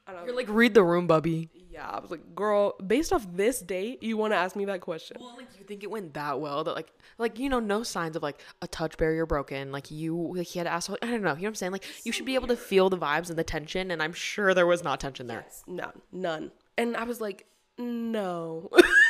[0.08, 1.50] And I was You're like, read the room, bubby.
[1.72, 4.80] Yeah, I was like, girl, based off this date, you want to ask me that
[4.80, 5.18] question?
[5.20, 8.16] Well, like you think it went that well that like like you know no signs
[8.16, 11.10] of like a touch barrier broken like you like he had to ask I don't
[11.10, 13.30] know you know what I'm saying like you should be able to feel the vibes
[13.30, 15.48] and the tension and I'm sure there was not tension there.
[15.66, 16.52] None, none.
[16.78, 17.48] And I was like,
[17.80, 18.70] no.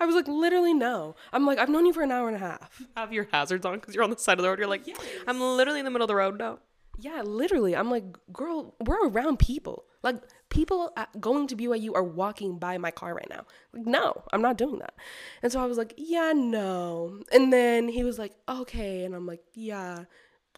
[0.00, 1.16] I was like, literally no.
[1.32, 2.82] I'm like, I've known you for an hour and a half.
[2.96, 4.58] Have your hazards on because you're on the side of the road.
[4.58, 4.86] You're like
[5.26, 6.38] I'm literally in the middle of the road.
[6.38, 6.58] No.
[7.00, 7.76] Yeah, literally.
[7.76, 9.84] I'm like, girl, we're around people.
[10.02, 10.16] Like,
[10.48, 13.44] people going to BYU are walking by my car right now.
[13.72, 14.94] Like, no, I'm not doing that.
[15.42, 17.20] And so I was like, yeah, no.
[17.30, 19.04] And then he was like, okay.
[19.04, 20.04] And I'm like, yeah,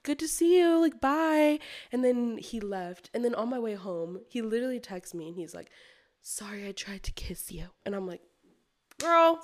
[0.03, 0.81] good to see you.
[0.81, 1.59] Like, bye.
[1.93, 3.11] And then he left.
[3.13, 5.71] And then on my way home, he literally texts me and he's like,
[6.23, 7.67] sorry, I tried to kiss you.
[7.85, 8.23] And I'm like,
[9.01, 9.41] girl.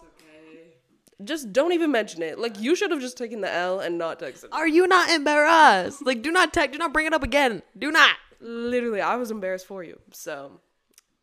[1.25, 2.39] Just don't even mention it.
[2.39, 4.49] Like you should have just taken the L and not texted.
[4.53, 6.05] Are you not embarrassed?
[6.05, 6.73] Like do not tech.
[6.73, 7.63] Do not bring it up again.
[7.79, 8.17] Do not.
[8.39, 10.61] literally i was embarrassed for you so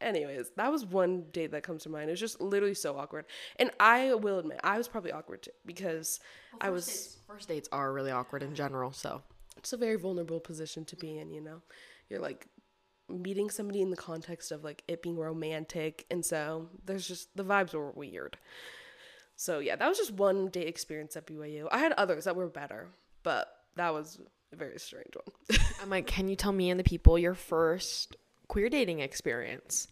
[0.01, 3.23] anyways that was one date that comes to mind it was just literally so awkward
[3.57, 6.19] and i will admit i was probably awkward too because
[6.59, 8.91] i was First dates are really awkward in general.
[8.93, 9.21] So
[9.57, 11.61] it's a very vulnerable position to be in you know
[12.09, 12.47] you're like
[13.09, 17.43] meeting somebody in the context of like it being romantic and so there's just the
[17.43, 18.37] vibes were weird
[19.35, 22.47] so yeah that was just one date experience at byu i had others that were
[22.47, 22.87] better
[23.23, 24.19] but that was
[24.51, 28.15] a very strange one I'm like, can you tell me and the people your first
[28.47, 29.89] queer dating experience?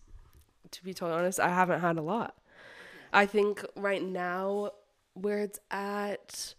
[0.72, 2.36] to be totally honest, I haven't had a lot.
[3.14, 4.72] I think right now
[5.14, 6.56] where it's at,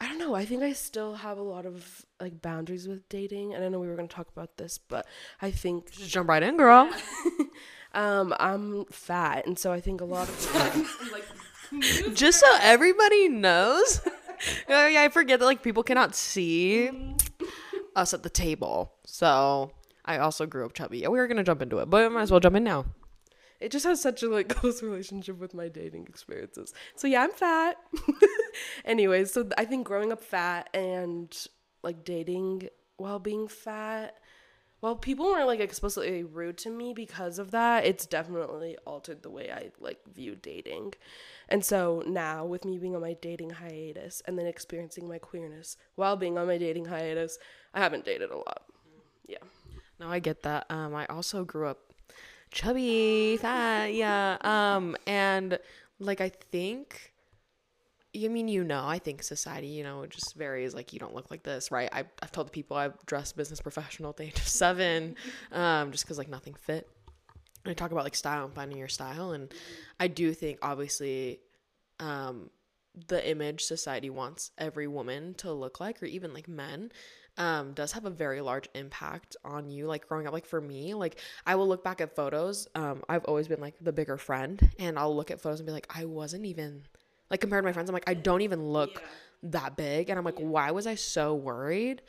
[0.00, 0.34] I don't know.
[0.34, 3.54] I think I still have a lot of like boundaries with dating.
[3.54, 5.06] And I know we were going to talk about this, but
[5.42, 6.90] I think Just jump right in, girl.
[7.94, 10.88] um I'm fat, and so I think a lot of times
[12.14, 14.00] Just so everybody knows.
[14.68, 16.90] Oh, yeah, I forget that like people cannot see
[17.96, 18.92] us at the table.
[19.06, 19.72] So
[20.04, 20.98] I also grew up chubby.
[21.00, 22.84] Yeah, we were gonna jump into it, but I might as well jump in now.
[23.60, 26.72] it just has such a like close relationship with my dating experiences.
[26.94, 27.76] So yeah, I'm fat.
[28.84, 31.34] Anyways, so I think growing up fat and
[31.86, 32.68] like dating
[32.98, 34.14] while being fat,
[34.80, 39.30] while people weren't like explicitly rude to me because of that, it's definitely altered the
[39.30, 40.94] way I like view dating.
[41.48, 45.76] And so now with me being on my dating hiatus and then experiencing my queerness
[45.94, 47.38] while being on my dating hiatus,
[47.72, 48.64] I haven't dated a lot.
[49.26, 49.38] Yeah.
[49.98, 50.66] No, I get that.
[50.68, 51.78] Um, I also grew up
[52.50, 54.36] chubby, fat, yeah.
[54.42, 55.58] Um, and
[55.98, 57.14] like I think,
[58.24, 60.74] I mean, you know, I think society, you know, just varies.
[60.74, 61.88] Like you don't look like this, right?
[61.92, 65.16] I, I've told the people I've dressed business professional at the age of seven,
[65.52, 66.88] um, just because like nothing fit.
[67.64, 69.52] And I talk about like style and finding your style, and
[69.98, 71.40] I do think obviously,
[71.98, 72.50] um,
[73.08, 76.90] the image society wants every woman to look like, or even like men,
[77.36, 79.86] um, does have a very large impact on you.
[79.86, 82.68] Like growing up, like for me, like I will look back at photos.
[82.74, 85.72] Um, I've always been like the bigger friend, and I'll look at photos and be
[85.72, 86.82] like, I wasn't even
[87.30, 87.88] like compared to my friends.
[87.88, 89.02] I'm like, I don't even look
[89.42, 92.02] that big, and I'm like, why was I so worried?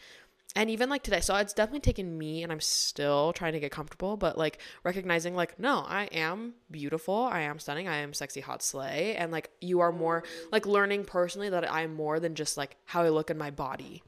[0.56, 3.72] And even like today, so it's definitely taken me, and I'm still trying to get
[3.72, 8.42] comfortable, but like recognizing, like, no, I am beautiful, I am stunning, I am sexy,
[8.42, 12.58] hot slay, and like you are more like learning personally that I'm more than just
[12.58, 14.02] like how I look in my body.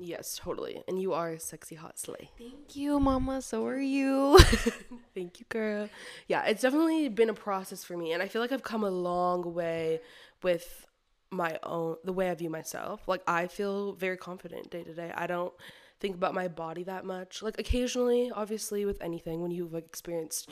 [0.00, 0.84] Yes, totally.
[0.86, 2.30] And you are sexy hot slay.
[2.38, 3.42] Thank you, mama.
[3.42, 4.38] So are you.
[5.14, 5.88] Thank you, girl.
[6.28, 8.90] Yeah, it's definitely been a process for me, and I feel like I've come a
[8.90, 10.00] long way
[10.42, 10.86] with
[11.30, 13.06] my own the way I view myself.
[13.06, 15.12] Like I feel very confident day to day.
[15.14, 15.52] I don't
[16.00, 17.42] think about my body that much.
[17.42, 20.50] Like occasionally, obviously, with anything when you've like experienced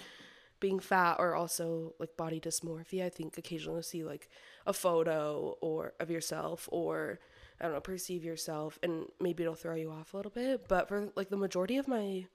[0.59, 4.29] being fat or also like body dysmorphia, I think occasionally see like
[4.67, 7.21] a photo or of yourself or
[7.61, 10.67] I don't know, perceive yourself and maybe it'll throw you off a little bit.
[10.69, 12.27] But for like the majority of my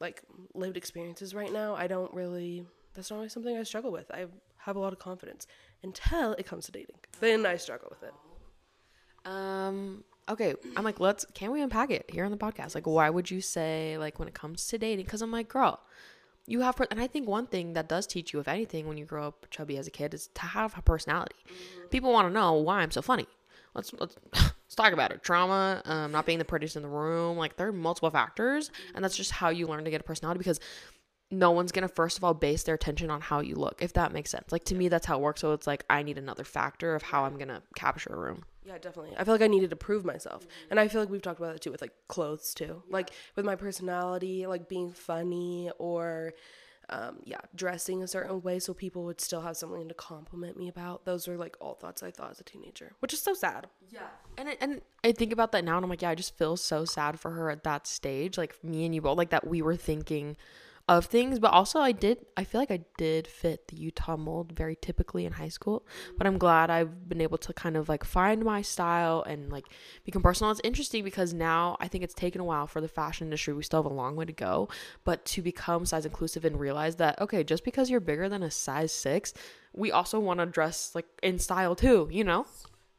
[0.00, 0.22] like
[0.54, 2.64] lived experiences right now, I don't really
[2.94, 4.10] that's not really something I struggle with.
[4.10, 4.26] I
[4.58, 5.46] have a lot of confidence
[5.82, 6.96] until it comes to dating.
[7.20, 8.14] Then I struggle with it.
[9.24, 10.04] Um.
[10.28, 10.54] Okay.
[10.76, 11.24] I'm like, let's.
[11.34, 12.74] Can we unpack it here on the podcast?
[12.74, 15.04] Like, why would you say like when it comes to dating?
[15.04, 15.80] Because I'm like, girl,
[16.46, 16.76] you have.
[16.76, 19.26] Per- and I think one thing that does teach you, if anything, when you grow
[19.26, 21.36] up chubby as a kid, is to have a personality.
[21.90, 23.26] People want to know why I'm so funny.
[23.74, 25.22] Let's let's let's talk about it.
[25.22, 27.36] Trauma, um, not being the prettiest in the room.
[27.36, 30.38] Like there are multiple factors, and that's just how you learn to get a personality.
[30.38, 30.60] Because
[31.30, 34.12] no one's gonna first of all base their attention on how you look if that
[34.12, 36.44] makes sense like to me that's how it works so it's like i need another
[36.44, 39.14] factor of how i'm gonna capture a room Yeah, definitely.
[39.16, 40.44] I feel like I needed to prove myself.
[40.70, 42.82] And I feel like we've talked about that too with like clothes too.
[42.90, 46.34] Like with my personality, like being funny or
[46.88, 50.68] um yeah, dressing a certain way so people would still have something to compliment me
[50.68, 51.04] about.
[51.04, 53.68] Those were like all thoughts I thought as a teenager, which is so sad.
[53.88, 54.08] Yeah.
[54.36, 56.56] And I, and I think about that now and I'm like, yeah, I just feel
[56.56, 58.36] so sad for her at that stage.
[58.36, 60.36] Like me and you both, like that we were thinking
[60.88, 64.52] of things, but also I did, I feel like I did fit the Utah mold
[64.52, 65.84] very typically in high school.
[66.16, 69.66] But I'm glad I've been able to kind of like find my style and like
[70.04, 70.52] become personal.
[70.52, 73.52] It's interesting because now I think it's taken a while for the fashion industry.
[73.52, 74.68] We still have a long way to go,
[75.02, 78.50] but to become size inclusive and realize that, okay, just because you're bigger than a
[78.50, 79.34] size six,
[79.74, 82.46] we also want to dress like in style too, you know?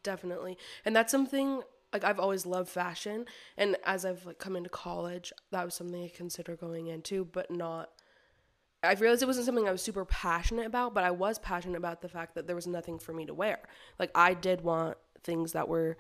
[0.04, 0.58] Definitely.
[0.84, 1.62] And that's something
[1.94, 3.26] like I've always loved fashion
[3.58, 7.50] and as I've like come into college, that was something I consider going into, but
[7.50, 7.90] not
[8.84, 12.02] I realized it wasn't something I was super passionate about, but I was passionate about
[12.02, 13.60] the fact that there was nothing for me to wear.
[13.98, 15.98] Like I did want things that were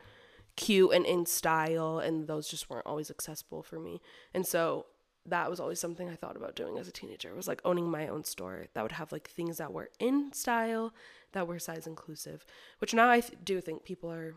[0.56, 4.02] cute and in style and those just weren't always accessible for me.
[4.34, 4.86] And so
[5.26, 7.34] that was always something I thought about doing as a teenager.
[7.36, 10.94] was like owning my own store that would have like things that were in style,
[11.34, 12.46] that were size inclusive,
[12.80, 14.36] which now I do think people are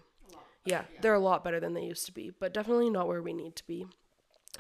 [0.65, 3.33] yeah, they're a lot better than they used to be, but definitely not where we
[3.33, 3.87] need to be.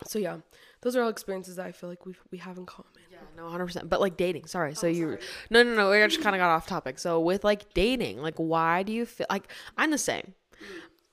[0.07, 0.39] So yeah,
[0.83, 2.93] those are all experiences that I feel like we we have in common.
[3.11, 3.89] Yeah, no, hundred percent.
[3.89, 4.75] But like dating, sorry.
[4.75, 5.19] So oh, you,
[5.51, 5.91] no, no, no.
[5.91, 6.99] We just kind of got off topic.
[6.99, 10.35] So with like dating, like why do you feel like I'm the same,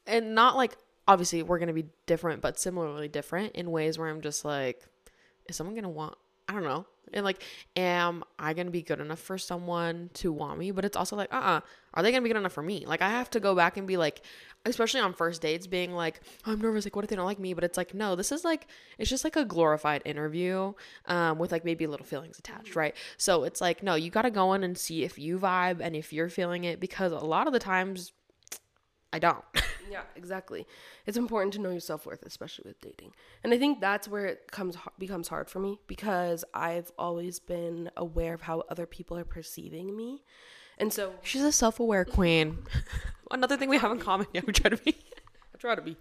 [0.06, 4.22] and not like obviously we're gonna be different, but similarly different in ways where I'm
[4.22, 4.86] just like,
[5.50, 6.18] is someone gonna want?
[6.48, 6.86] I don't know.
[7.14, 7.42] And like,
[7.76, 10.72] am I gonna be good enough for someone to want me?
[10.72, 11.60] But it's also like, uh, uh
[11.94, 12.86] are they gonna be good enough for me?
[12.86, 14.22] Like, I have to go back and be like,
[14.66, 16.86] especially on first dates, being like, oh, I'm nervous.
[16.86, 17.54] Like, what if they don't like me?
[17.54, 20.74] But it's like, no, this is like, it's just like a glorified interview,
[21.06, 22.96] um, with like maybe little feelings attached, right?
[23.18, 26.12] So it's like, no, you gotta go in and see if you vibe and if
[26.12, 28.14] you're feeling it, because a lot of the times,
[29.14, 29.44] I don't.
[29.90, 30.66] Yeah, exactly.
[31.06, 33.14] It's important to know your self worth, especially with dating.
[33.44, 37.90] And I think that's where it comes becomes hard for me because I've always been
[37.98, 40.24] aware of how other people are perceiving me,
[40.78, 42.60] and so She's a self-aware queen.
[43.32, 44.28] Another thing we have in common.
[44.34, 44.96] Yeah, we try to be.
[45.56, 45.98] I try to be.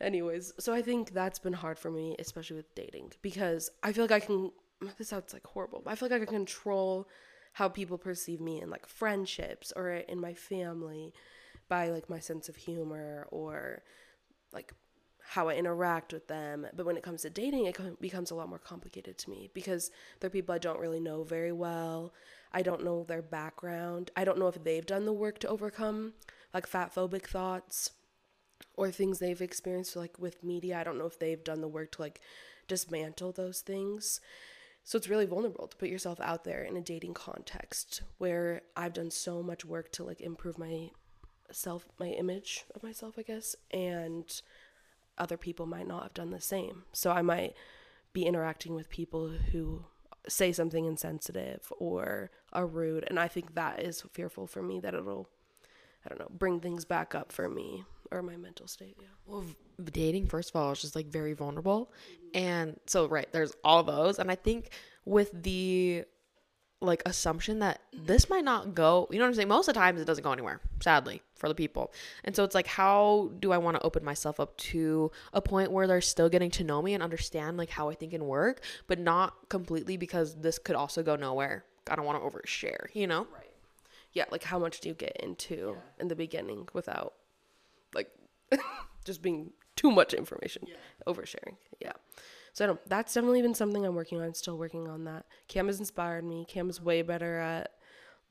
[0.00, 4.04] Anyways, so I think that's been hard for me, especially with dating, because I feel
[4.04, 4.52] like I can.
[4.98, 7.08] This sounds like horrible, but I feel like I can control
[7.52, 11.12] how people perceive me in like friendships or in my family
[11.68, 13.82] by like my sense of humor or
[14.52, 14.72] like
[15.24, 16.66] how I interact with them.
[16.74, 19.90] But when it comes to dating, it becomes a lot more complicated to me because
[20.20, 22.12] they're people I don't really know very well.
[22.52, 24.10] I don't know their background.
[24.16, 26.12] I don't know if they've done the work to overcome
[26.52, 27.92] like fat phobic thoughts
[28.76, 30.78] or things they've experienced like with media.
[30.78, 32.20] I don't know if they've done the work to like
[32.68, 34.20] dismantle those things.
[34.84, 38.92] So it's really vulnerable to put yourself out there in a dating context where I've
[38.92, 40.90] done so much work to like improve my
[41.52, 44.40] self my image of myself, I guess, and
[45.18, 46.84] other people might not have done the same.
[46.92, 47.54] So I might
[48.12, 49.84] be interacting with people who
[50.28, 54.94] say something insensitive or are rude and I think that is fearful for me that
[54.94, 55.28] it'll
[56.04, 59.06] I don't know, bring things back up for me or my mental state, yeah.
[59.26, 59.44] Well,
[59.90, 61.92] dating first of all is just like very vulnerable.
[62.34, 64.70] And so right, there's all those and I think
[65.04, 66.04] with the
[66.82, 69.48] like assumption that this might not go you know what i'm saying?
[69.48, 71.92] Most of the times it doesn't go anywhere sadly for the people.
[72.24, 75.72] And so it's like how do i want to open myself up to a point
[75.72, 78.60] where they're still getting to know me and understand like how i think and work
[78.86, 81.64] but not completely because this could also go nowhere.
[81.88, 83.26] I don't want to overshare you know?
[83.32, 83.50] Right.
[84.12, 84.24] Yeah.
[84.30, 86.00] Like how much do you get into yeah.
[86.00, 87.14] in the beginning without
[87.94, 88.10] like
[89.04, 90.64] just being too much information?
[90.66, 90.74] Yeah.
[91.06, 91.92] oversharing yeah
[92.52, 94.34] so I don't, that's definitely been something I'm working on.
[94.34, 95.26] Still working on that.
[95.48, 96.44] Cam has inspired me.
[96.48, 97.72] Cam is way better at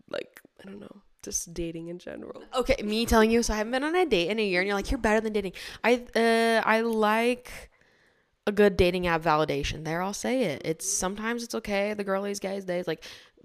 [0.09, 2.43] like I don't know, just dating in general.
[2.55, 4.67] Okay, me telling you, so I haven't been on a date in a year, and
[4.67, 5.53] you're like, you're better than dating.
[5.83, 7.71] I uh, I like
[8.47, 9.83] a good dating app validation.
[9.85, 10.61] There, I'll say it.
[10.65, 11.93] It's sometimes it's okay.
[11.93, 13.03] The girlies, guys, days like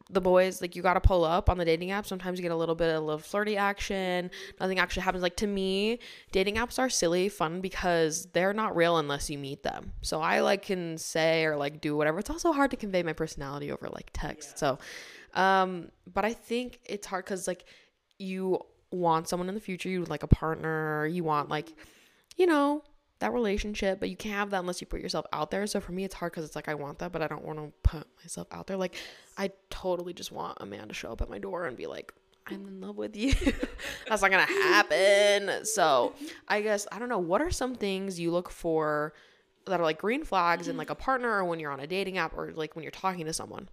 [0.08, 2.52] the boys like you got to pull up on the dating app sometimes you get
[2.52, 4.30] a little bit of a little flirty action.
[4.60, 5.22] Nothing actually happens.
[5.22, 5.98] Like to me
[6.32, 9.92] dating apps are silly fun because they're not real unless you meet them.
[10.02, 12.20] So i like can say or like do whatever.
[12.20, 14.50] It's also hard to convey my personality over like text.
[14.52, 14.56] Yeah.
[14.56, 14.78] so
[15.34, 17.66] um but i think it's hard because like
[18.18, 19.88] you want someone in the future.
[19.88, 21.06] You like a partner.
[21.06, 21.72] You want like
[22.36, 22.82] you know
[23.18, 25.66] that relationship, but you can't have that unless you put yourself out there.
[25.66, 27.58] So for me, it's hard because it's like I want that, but I don't want
[27.58, 28.76] to put myself out there.
[28.76, 28.96] Like
[29.38, 32.12] I totally just want a man to show up at my door and be like,
[32.46, 33.32] "I'm in love with you."
[34.08, 35.64] That's not gonna happen.
[35.64, 36.14] So
[36.48, 37.18] I guess I don't know.
[37.18, 39.14] What are some things you look for
[39.66, 42.18] that are like green flags in like a partner or when you're on a dating
[42.18, 43.68] app or like when you're talking to someone?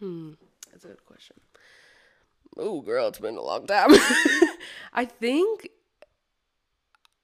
[0.00, 0.32] Hmm,
[0.70, 1.36] that's a good question.
[2.56, 3.90] Oh, girl, it's been a long time.
[4.92, 5.70] I think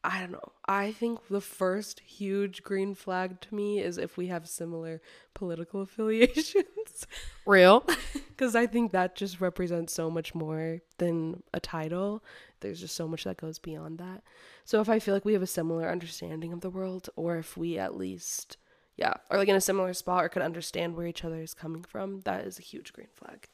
[0.07, 0.53] I don't know.
[0.69, 5.01] I think the first huge green flag to me is if we have similar
[5.33, 7.07] political affiliations.
[7.47, 7.85] Real?
[8.35, 12.25] Because I think that just represents so much more than a title.
[12.59, 14.25] There's just so much that goes beyond that.
[14.65, 17.57] So if I feel like we have a similar understanding of the world, or if
[17.57, 18.57] we at least,
[18.97, 21.85] yeah, are like in a similar spot or could understand where each other is coming
[21.85, 23.47] from, that is a huge green flag.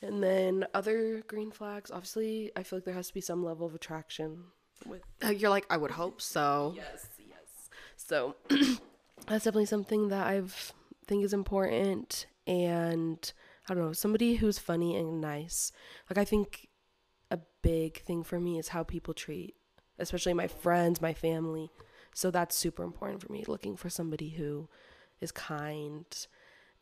[0.00, 3.66] And then other green flags, obviously, I feel like there has to be some level
[3.66, 4.44] of attraction
[4.86, 6.74] with Uh, You're like, I would hope so.
[6.76, 7.68] Yes, yes.
[7.96, 8.36] So
[9.26, 10.72] that's definitely something that I've
[11.06, 13.32] think is important and
[13.68, 15.72] I don't know, somebody who's funny and nice.
[16.10, 16.68] Like I think
[17.30, 19.54] a big thing for me is how people treat
[19.98, 21.70] especially my friends, my family.
[22.14, 24.68] So that's super important for me looking for somebody who
[25.20, 26.04] is kind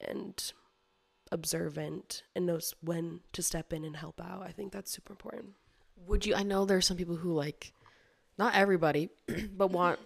[0.00, 0.52] and
[1.32, 4.42] observant and knows when to step in and help out.
[4.42, 5.54] I think that's super important.
[6.06, 6.34] Would you?
[6.34, 7.72] I know there are some people who like,
[8.38, 9.10] not everybody,
[9.56, 9.98] but want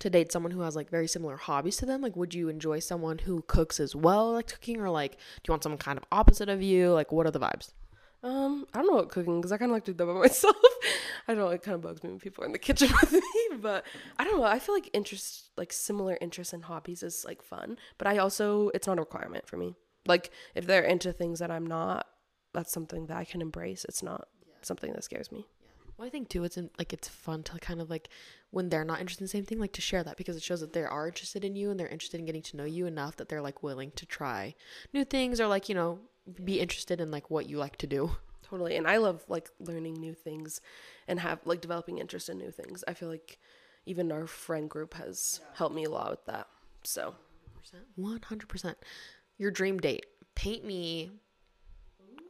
[0.00, 2.00] to date someone who has like very similar hobbies to them.
[2.00, 5.52] Like, would you enjoy someone who cooks as well, like cooking, or like, do you
[5.52, 6.92] want someone kind of opposite of you?
[6.92, 7.72] Like, what are the vibes?
[8.22, 10.12] Um, I don't know about cooking because I kind of like to do that by
[10.20, 10.56] myself.
[11.28, 13.12] I don't know, it kind of bugs me when people are in the kitchen with
[13.12, 13.84] me, but
[14.18, 14.44] I don't know.
[14.44, 18.70] I feel like interest, like similar interests and hobbies is like fun, but I also,
[18.74, 19.74] it's not a requirement for me.
[20.06, 22.06] Like, if they're into things that I'm not,
[22.52, 23.84] that's something that I can embrace.
[23.86, 24.28] It's not
[24.62, 25.46] something that scares me.
[25.96, 28.08] Well, I think too, it's in, like it's fun to kind of like
[28.50, 30.60] when they're not interested in the same thing, like to share that because it shows
[30.60, 33.16] that they are interested in you and they're interested in getting to know you enough
[33.16, 34.54] that they're like willing to try
[34.92, 36.00] new things or like you know
[36.42, 38.10] be interested in like what you like to do.
[38.42, 38.76] Totally.
[38.76, 40.60] And I love like learning new things
[41.08, 42.84] and have like developing interest in new things.
[42.86, 43.38] I feel like
[43.86, 46.48] even our friend group has helped me a lot with that.
[46.82, 47.14] So,
[47.96, 48.78] One hundred percent.
[49.38, 50.06] Your dream date.
[50.34, 51.10] Paint me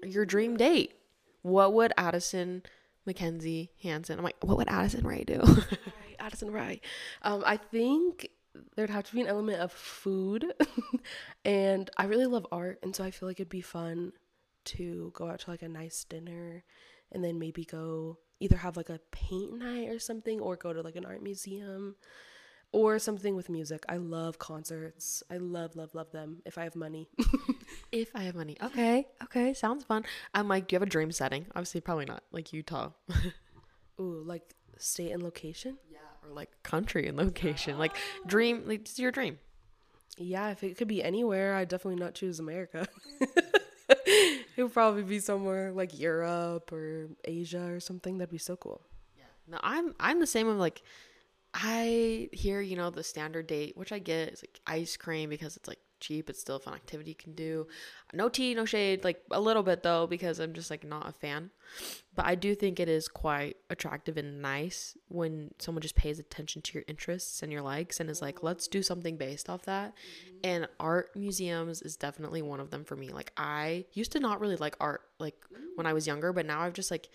[0.03, 0.95] your dream date.
[1.43, 2.63] What would Addison
[3.07, 4.19] Mackenzie Hansen?
[4.19, 5.43] I'm like, what would Addison Rae do?
[6.19, 6.81] Addison Rye.
[7.23, 8.29] Um, I think
[8.77, 10.53] there'd have to be an element of food,
[11.45, 14.13] and I really love art, and so I feel like it'd be fun
[14.67, 16.65] to go out to like a nice dinner,
[17.13, 20.83] and then maybe go either have like a paint night or something, or go to
[20.83, 21.97] like an art museum,
[22.75, 23.85] or something with music.
[23.89, 25.23] I love concerts.
[25.31, 26.43] I love love love them.
[26.45, 27.09] If I have money,
[27.93, 28.57] if I have money.
[28.61, 29.07] Okay.
[29.23, 29.55] Okay.
[29.55, 30.05] Sounds fun.
[30.35, 31.47] I'm like, do you have a dream setting?
[31.55, 32.91] Obviously, probably not like Utah.
[34.01, 34.43] ooh, like
[34.77, 35.79] state and location.
[35.89, 35.99] yeah.
[36.25, 37.79] Or like country and location.
[37.79, 37.97] Like
[38.27, 38.65] dream.
[38.67, 39.39] Like, this is your dream.
[40.19, 42.89] Yeah, if it could be anywhere, I'd definitely not choose America.
[43.89, 48.19] it would probably be somewhere like Europe or Asia or something.
[48.19, 48.81] That'd be so cool.
[49.17, 49.25] Yeah.
[49.47, 50.83] No, I'm I'm the same of like
[51.55, 55.57] I hear, you know, the standard date, which I get is like ice cream because
[55.57, 57.69] it's like cheap, it's still a fun activity you can do.
[58.13, 61.13] No tea, no shade, like a little bit though, because I'm just like not a
[61.13, 61.51] fan.
[62.13, 66.61] But I do think it is quite attractive and nice when someone just pays attention
[66.63, 68.47] to your interests and your likes and is like, mm-hmm.
[68.47, 69.95] let's do something based off that.
[69.95, 70.37] Mm-hmm.
[70.43, 73.11] And art museums is definitely one of them for me.
[73.11, 75.37] Like I used to not really like art like
[75.77, 75.95] when I mm.
[75.95, 77.09] was younger, but now I've just like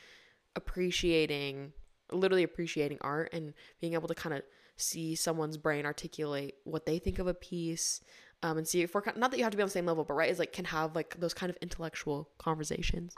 [0.56, 1.74] appreciating
[2.12, 4.44] literally appreciating art and being able to kind of
[4.78, 8.02] see someone's brain articulate what they think of a piece
[8.44, 10.04] um, and see if we're not that you have to be on the same level
[10.06, 13.14] but right is like can have like those kind of intellectual conversations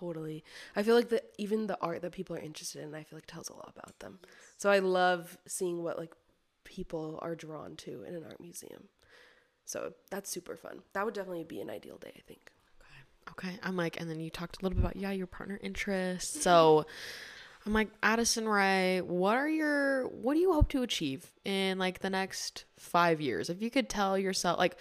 [0.00, 0.42] Totally.
[0.74, 3.26] I feel like that even the art that people are interested in, I feel like
[3.26, 4.18] tells a lot about them.
[4.58, 6.12] So I love seeing what like
[6.64, 8.88] people are drawn to in an art museum.
[9.64, 10.80] So that's super fun.
[10.94, 12.50] That would definitely be an ideal day, I think.
[13.30, 16.42] okay i'm like and then you talked a little bit about yeah your partner interests
[16.42, 16.84] so
[17.66, 22.00] i'm like addison rae what are your what do you hope to achieve in like
[22.00, 24.76] the next five years if you could tell yourself like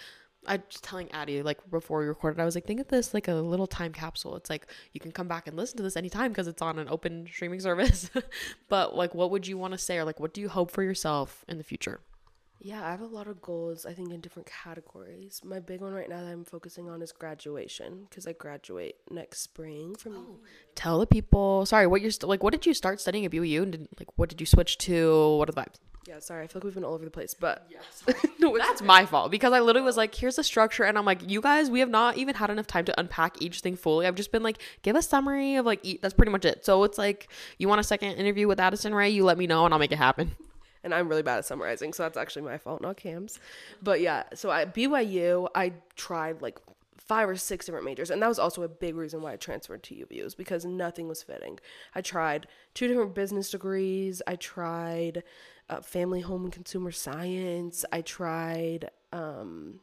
[0.45, 3.27] I was telling Addie like before we recorded, I was like, think of this like
[3.27, 4.35] a little time capsule.
[4.35, 6.89] It's like you can come back and listen to this anytime because it's on an
[6.89, 8.09] open streaming service.
[8.69, 10.83] but like, what would you want to say, or like, what do you hope for
[10.83, 12.01] yourself in the future?
[12.65, 15.41] Yeah, I have a lot of goals, I think, in different categories.
[15.43, 19.41] My big one right now that I'm focusing on is graduation because I graduate next
[19.41, 20.35] spring from oh.
[20.73, 21.65] Tell the people.
[21.65, 22.41] Sorry, what you're st- like.
[22.41, 25.35] What did you start studying at BYU, and did, like, what did you switch to?
[25.37, 25.75] What are the vibes?
[26.07, 27.65] Yeah, sorry, I feel like we've been all over the place, but
[28.39, 31.29] no, that's my fault because I literally was like, here's the structure, and I'm like,
[31.29, 34.05] you guys, we have not even had enough time to unpack each thing fully.
[34.05, 36.65] I've just been like, give a summary of like, e- that's pretty much it.
[36.65, 39.63] So it's like, you want a second interview with Addison Rae, you let me know,
[39.63, 40.35] and I'll make it happen.
[40.83, 43.39] And I'm really bad at summarizing, so that's actually my fault, not Cam's.
[43.81, 46.59] But yeah, so at BYU, I tried like
[46.97, 49.83] five or six different majors, and that was also a big reason why I transferred
[49.83, 51.59] to UVU is because nothing was fitting.
[51.95, 54.21] I tried two different business degrees.
[54.25, 55.23] I tried
[55.69, 57.85] uh, family, home, and consumer science.
[57.91, 59.79] I tried um,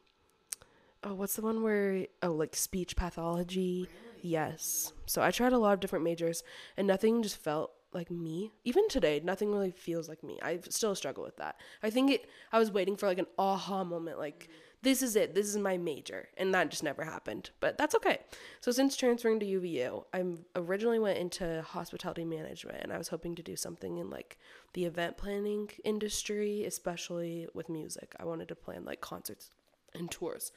[1.04, 3.88] oh, what's the one where oh, like speech pathology?
[4.22, 4.92] Yes.
[5.06, 6.42] So I tried a lot of different majors,
[6.76, 8.52] and nothing just felt like me.
[8.64, 10.38] Even today, nothing really feels like me.
[10.42, 11.56] I still struggle with that.
[11.82, 12.28] I think it.
[12.52, 14.48] I was waiting for like an aha moment, like
[14.82, 15.34] this is it.
[15.34, 17.50] This is my major, and that just never happened.
[17.60, 18.20] But that's okay.
[18.60, 20.24] So since transferring to UVU, I
[20.56, 24.38] originally went into hospitality management, and I was hoping to do something in like
[24.72, 28.14] the event planning industry, especially with music.
[28.18, 29.50] I wanted to plan like concerts
[29.94, 30.52] and tours.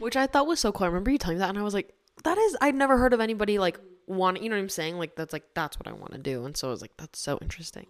[0.00, 0.86] Which I thought was so cool.
[0.86, 3.12] I remember you telling me that, and I was like, that is, I'd never heard
[3.12, 3.78] of anybody like
[4.10, 4.98] want, you know what I'm saying?
[4.98, 6.44] Like, that's like, that's what I want to do.
[6.44, 7.86] And so I was like, that's so interesting.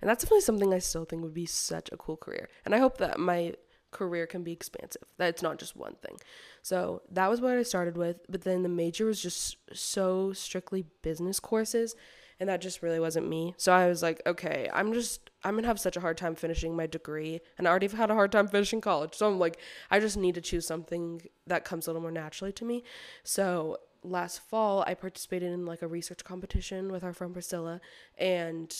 [0.00, 2.48] And that's definitely something I still think would be such a cool career.
[2.64, 3.54] And I hope that my
[3.90, 6.16] career can be expansive, that it's not just one thing.
[6.62, 8.18] So that was what I started with.
[8.28, 11.94] But then the major was just so strictly business courses.
[12.38, 13.54] And that just really wasn't me.
[13.58, 16.74] So I was like, okay, I'm just, I'm to have such a hard time finishing
[16.74, 17.40] my degree.
[17.58, 19.14] And I already had a hard time finishing college.
[19.14, 19.58] So I'm like,
[19.90, 22.82] I just need to choose something that comes a little more naturally to me.
[23.24, 27.80] So last fall, I participated in like a research competition with our friend Priscilla.
[28.18, 28.74] And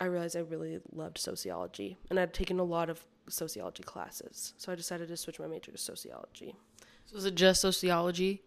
[0.00, 1.96] I realized I really loved sociology.
[2.10, 4.54] And I'd taken a lot of sociology classes.
[4.56, 6.54] So I decided to switch my major to sociology.
[7.06, 8.42] So is it just sociology?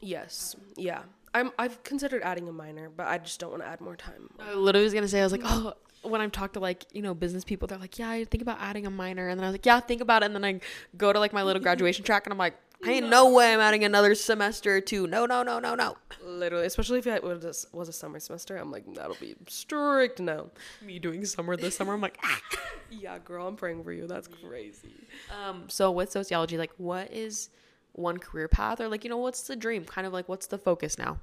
[0.00, 0.56] Yes.
[0.76, 1.02] Yeah.
[1.32, 4.30] I'm I've considered adding a minor, but I just don't want to add more time.
[4.40, 7.02] I literally was gonna say, I was like, oh, when I've talked to like you
[7.02, 9.48] know business people, they're like, yeah, I think about adding a minor, and then I
[9.48, 10.60] was like, yeah, think about it, and then I
[10.96, 12.54] go to like my little graduation track, and I'm like,
[12.84, 15.06] I ain't no way I'm adding another semester or two.
[15.06, 15.96] No, no, no, no, no.
[16.24, 20.50] Literally, especially if it was was a summer semester, I'm like, that'll be strict no.
[20.82, 22.40] Me doing summer this summer, I'm like, ah.
[22.90, 24.06] Yeah, girl, I'm praying for you.
[24.06, 24.94] That's crazy.
[25.30, 27.50] Um, so with sociology, like, what is
[27.92, 29.84] one career path, or like, you know, what's the dream?
[29.84, 31.20] Kind of like, what's the focus now?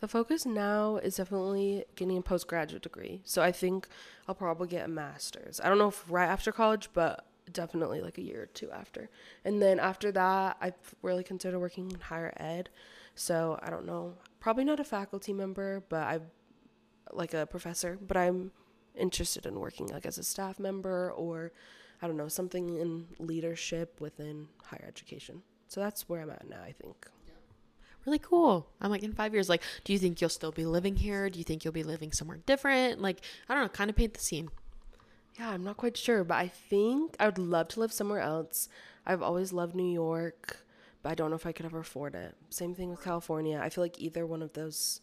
[0.00, 3.20] The focus now is definitely getting a postgraduate degree.
[3.24, 3.86] So I think
[4.26, 5.60] I'll probably get a master's.
[5.62, 9.08] I don't know if right after college, but definitely like a year or two after.
[9.44, 10.72] And then after that, I
[11.02, 12.70] really consider working in higher ed.
[13.14, 16.22] So I don't know, probably not a faculty member, but I'm
[17.12, 18.52] like a professor, but I'm
[18.94, 21.52] interested in working like as a staff member or
[22.00, 25.42] I don't know, something in leadership within higher education.
[25.68, 27.06] So that's where I'm at now, I think
[28.06, 28.68] really cool.
[28.80, 31.30] I'm like, in five years, like, do you think you'll still be living here?
[31.30, 33.00] Do you think you'll be living somewhere different?
[33.00, 34.48] Like, I don't know, kind of paint the scene.
[35.38, 38.68] Yeah, I'm not quite sure, but I think I would love to live somewhere else.
[39.06, 40.64] I've always loved New York,
[41.02, 42.34] but I don't know if I could ever afford it.
[42.50, 43.58] Same thing with California.
[43.62, 45.00] I feel like either one of those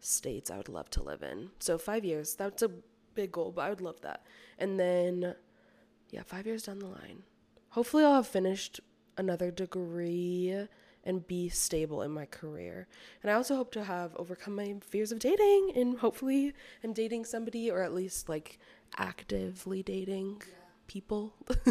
[0.00, 1.50] states I would love to live in.
[1.58, 2.70] So, five years, that's a
[3.14, 4.24] big goal, but I would love that.
[4.58, 5.34] And then,
[6.10, 7.24] yeah, five years down the line,
[7.70, 8.80] hopefully, I'll have finished
[9.18, 10.66] another degree
[11.04, 12.86] and be stable in my career.
[13.22, 16.52] And I also hope to have overcome my fears of dating and hopefully
[16.84, 18.58] I'm dating somebody or at least like
[18.96, 20.54] actively dating yeah.
[20.86, 21.34] people.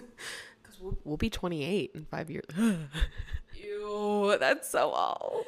[0.68, 2.45] Because we'll, we'll be 28 in five years.
[3.55, 5.45] Ew, that's so old.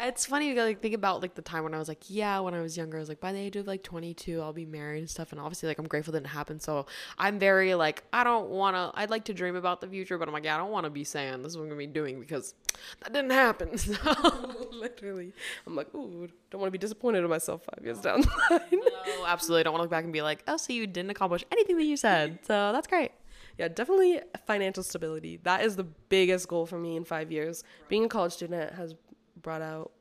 [0.00, 2.54] It's funny to like think about like the time when I was like, yeah, when
[2.54, 5.00] I was younger, I was like, by the age of like 22, I'll be married
[5.00, 5.30] and stuff.
[5.30, 6.62] And obviously, like, I'm grateful that it happened.
[6.62, 6.86] So
[7.18, 8.90] I'm very like, I don't want to.
[8.98, 10.90] I'd like to dream about the future, but I'm like, yeah, I don't want to
[10.90, 12.54] be saying this is what I'm gonna be doing because
[13.02, 13.70] that didn't happen.
[13.80, 13.94] So
[14.72, 15.32] literally,
[15.66, 18.82] I'm like, ooh, don't want to be disappointed in myself five years down the line.
[19.18, 21.10] No, absolutely, I don't want to look back and be like, oh, so you didn't
[21.10, 22.38] accomplish anything that you said.
[22.50, 23.12] So that's great
[23.60, 25.38] yeah, definitely financial stability.
[25.42, 27.62] That is the biggest goal for me in five years.
[27.88, 28.94] Being a college student has
[29.42, 29.92] brought out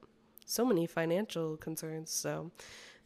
[0.46, 2.10] so many financial concerns.
[2.10, 2.52] So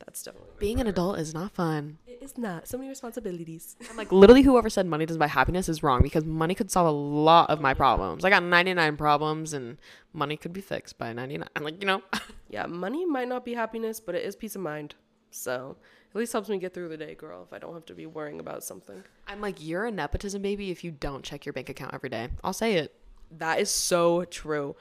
[0.05, 1.97] that's definitely being an adult is not fun.
[2.05, 2.67] It is not.
[2.67, 3.75] So many responsibilities.
[3.89, 6.87] I'm like literally whoever said money doesn't buy happiness is wrong because money could solve
[6.87, 8.23] a lot of my problems.
[8.23, 9.77] I got 99 problems and
[10.13, 11.47] money could be fixed by 99.
[11.55, 12.03] I'm like, you know.
[12.49, 14.93] yeah, money might not be happiness, but it is peace of mind.
[15.33, 15.75] So
[16.13, 18.05] at least helps me get through the day, girl, if I don't have to be
[18.05, 19.03] worrying about something.
[19.27, 22.29] I'm like, you're a nepotism baby if you don't check your bank account every day.
[22.43, 22.93] I'll say it.
[23.39, 24.75] That is so true.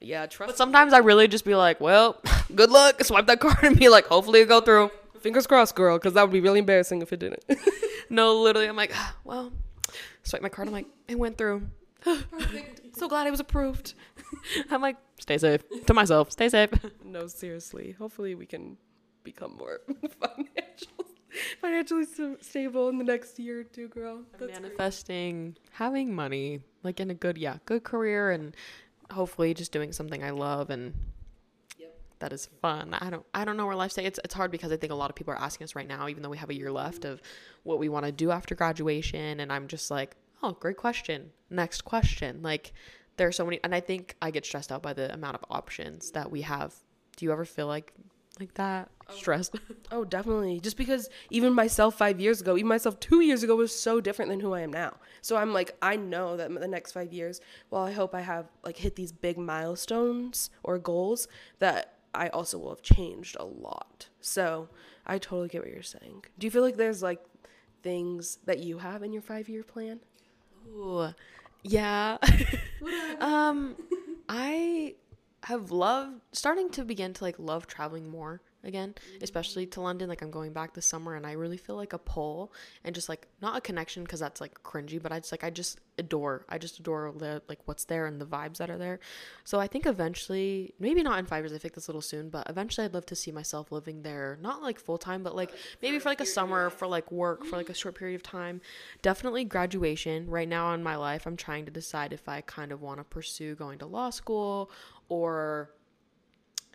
[0.00, 0.48] Yeah, trust.
[0.48, 2.20] But sometimes I really just be like, well,
[2.54, 3.02] good luck.
[3.04, 4.90] Swipe that card and be like, hopefully it go through.
[5.20, 7.44] Fingers crossed, girl, because that would be really embarrassing if it didn't.
[8.10, 9.52] no, literally, I'm like, ah, well,
[10.24, 10.68] swipe my card.
[10.68, 11.62] I'm like, it went through.
[12.02, 12.96] Perfect.
[12.96, 13.94] so glad it was approved.
[14.70, 15.62] I'm like, stay safe.
[15.86, 16.70] To myself, stay safe.
[17.02, 17.94] No, seriously.
[17.96, 18.76] Hopefully we can
[19.24, 19.80] become more
[20.20, 21.06] financial,
[21.60, 22.04] financially
[22.40, 24.22] stable in the next year or two, girl.
[24.38, 25.60] That's manifesting great.
[25.72, 28.54] having money, like in a good, yeah, good career, and
[29.10, 30.94] hopefully just doing something I love and
[32.24, 32.94] that is fun.
[32.94, 34.08] I don't I don't know where life's takes.
[34.08, 36.08] It's it's hard because I think a lot of people are asking us right now,
[36.08, 37.20] even though we have a year left of
[37.64, 41.32] what we want to do after graduation, and I'm just like, oh, great question.
[41.50, 42.40] Next question.
[42.42, 42.72] Like
[43.16, 45.44] there are so many, and I think I get stressed out by the amount of
[45.50, 46.74] options that we have.
[47.16, 47.92] Do you ever feel like
[48.40, 48.90] like that?
[49.10, 49.56] Stressed.
[49.92, 50.58] Oh, definitely.
[50.58, 54.30] Just because even myself five years ago, even myself two years ago was so different
[54.30, 54.94] than who I am now.
[55.20, 58.46] So I'm like, I know that the next five years, well, I hope I have
[58.64, 61.28] like hit these big milestones or goals
[61.60, 64.08] that I also will have changed a lot.
[64.20, 64.68] So
[65.06, 66.24] I totally get what you're saying.
[66.38, 67.20] Do you feel like there's like
[67.82, 70.00] things that you have in your five year plan?
[70.68, 71.08] Ooh,
[71.62, 72.18] yeah.
[73.20, 73.76] um,
[74.28, 74.94] I
[75.44, 80.08] have loved starting to begin to like love traveling more again, especially to London.
[80.08, 83.08] Like I'm going back this summer, and I really feel like a pull and just
[83.08, 86.44] like not a connection because that's like cringy, but I just like I just adore.
[86.48, 89.00] I just adore the like what's there and the vibes that are there.
[89.44, 91.52] So I think eventually, maybe not in five years.
[91.52, 94.38] I think this a little soon, but eventually I'd love to see myself living there,
[94.40, 95.50] not like full time, but like
[95.82, 98.60] maybe for like a summer, for like work, for like a short period of time.
[99.02, 100.28] Definitely graduation.
[100.28, 103.04] Right now in my life, I'm trying to decide if I kind of want to
[103.04, 104.70] pursue going to law school
[105.08, 105.70] or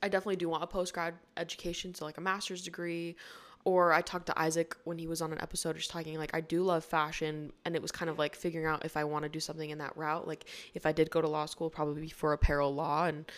[0.02, 3.16] I definitely do want a post grad education, so like a master's degree.
[3.66, 6.40] Or I talked to Isaac when he was on an episode, just talking like I
[6.40, 9.30] do love fashion, and it was kind of like figuring out if I want to
[9.30, 10.28] do something in that route.
[10.28, 13.30] Like if I did go to law school, probably for apparel law, and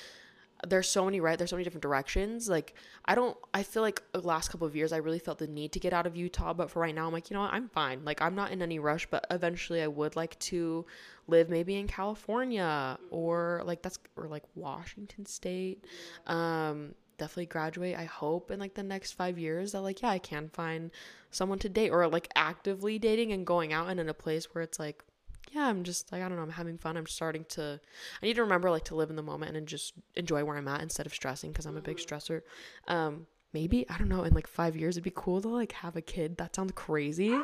[0.68, 1.38] there's so many right?
[1.38, 2.50] There's so many different directions.
[2.50, 5.48] Like i don't i feel like the last couple of years i really felt the
[5.48, 7.54] need to get out of utah but for right now i'm like you know what?
[7.54, 8.06] I'm fine.
[8.06, 10.86] Like i'm not in any rush but eventually i would like to
[11.28, 15.86] live maybe in california or like that's or like washington state.
[16.28, 20.18] Um definitely graduate i hope in like the next five years that like yeah i
[20.18, 20.90] can find
[21.30, 24.64] someone to date or like actively dating and going out and in a place where
[24.64, 25.04] it's like
[25.52, 26.98] yeah, I'm just like I don't know, I'm having fun.
[26.98, 27.80] I'm starting to
[28.22, 30.68] I need to remember like to live in the moment and just enjoy where I'm
[30.68, 32.42] at instead of stressing because I'm a big stressor.
[32.88, 35.96] Um maybe I don't know in like 5 years it'd be cool to like have
[35.96, 36.38] a kid.
[36.38, 37.38] That sounds crazy.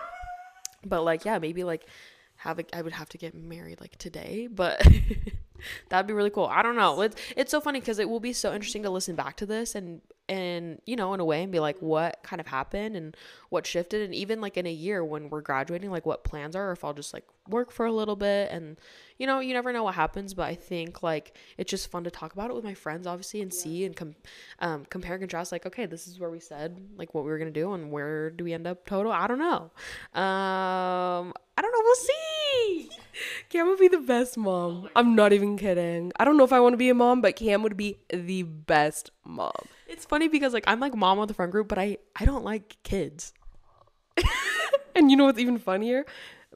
[0.86, 1.86] But like yeah, maybe like
[2.38, 4.86] have a I would have to get married like today, but
[5.90, 6.46] that'd be really cool.
[6.46, 7.02] I don't know.
[7.02, 9.76] It's it's so funny cuz it will be so interesting to listen back to this
[9.76, 13.16] and and you know in a way and be like what kind of happened and
[13.50, 14.02] what shifted?
[14.02, 16.84] And even like in a year when we're graduating like what plans are or if
[16.84, 18.78] I'll just like work for a little bit and
[19.18, 20.34] you know you never know what happens.
[20.34, 23.42] But I think like it's just fun to talk about it with my friends obviously
[23.42, 23.60] and yeah.
[23.60, 24.16] see and com-
[24.60, 27.38] um, compare and contrast like okay this is where we said like what we were
[27.38, 29.12] gonna do and where do we end up total?
[29.12, 29.72] I don't know.
[30.20, 31.82] Um I don't know.
[31.84, 32.90] We'll see.
[33.50, 34.90] Cam would be the best mom.
[34.96, 36.12] I'm not even kidding.
[36.20, 38.44] I don't know if I want to be a mom but Cam would be the
[38.44, 39.54] best mom
[39.88, 42.44] it's funny because like I'm like mom of the friend group, but I I don't
[42.44, 43.34] like kids.
[44.96, 46.06] and you know what's even funnier?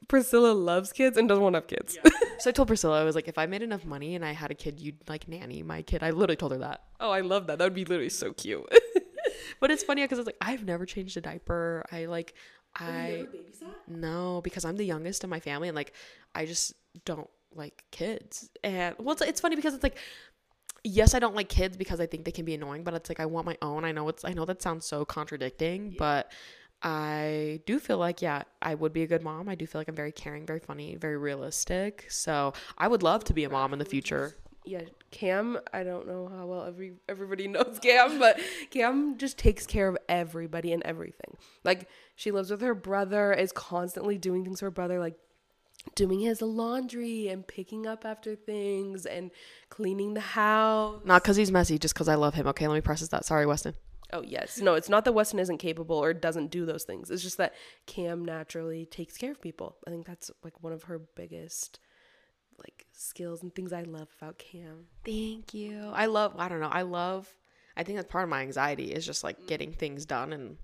[0.08, 1.98] Priscilla loves kids and doesn't want to have kids.
[2.04, 2.12] Yeah.
[2.40, 4.52] so I told Priscilla, I was like, if I made enough money and I had
[4.52, 6.04] a kid, you'd like nanny my kid.
[6.04, 6.84] I literally told her that.
[7.00, 7.60] Oh, I love that.
[7.60, 8.68] That would be literally so cute.
[9.60, 11.86] but it's funny because it's like I've never changed a diaper.
[11.92, 12.34] I like
[12.76, 13.28] I
[13.88, 15.94] no because I'm the youngest in my family and like
[16.34, 16.74] I just
[17.06, 18.50] don't like kids.
[18.64, 19.98] And well, it's, it's funny because it's like
[20.84, 23.20] yes, I don't like kids because I think they can be annoying, but it's like
[23.20, 23.86] I want my own.
[23.86, 25.96] I know it's I know that sounds so contradicting, yeah.
[25.98, 26.32] but
[26.84, 29.48] I do feel like yeah, I would be a good mom.
[29.50, 32.08] I do feel like I'm very caring, very funny, very realistic.
[32.10, 34.36] So, I would love to be a mom in the future.
[34.64, 38.40] Yeah, Cam, I don't know how well every everybody knows Cam, but
[38.72, 41.38] Cam just takes care of everybody and everything.
[41.64, 45.16] Like she lives with her brother, is constantly doing things for her brother like
[45.96, 49.32] doing his laundry and picking up after things and
[49.70, 51.02] cleaning the house.
[51.06, 52.48] Not because he's messy, just because I love him.
[52.48, 53.26] Okay, let me process that.
[53.26, 53.76] Sorry, Weston.
[54.14, 54.60] Oh, yes.
[54.60, 57.10] No, it's not that Weston isn't capable or doesn't do those things.
[57.10, 57.54] It's just that
[57.86, 59.78] Cam naturally takes care of people.
[59.88, 61.80] I think that's like one of her biggest
[62.58, 64.86] like skills and things I love about Cam.
[65.06, 65.92] Thank you.
[65.94, 67.34] I love, I don't know, I love,
[67.76, 69.48] I think that's part of my anxiety is just like mm.
[69.48, 70.58] getting things done and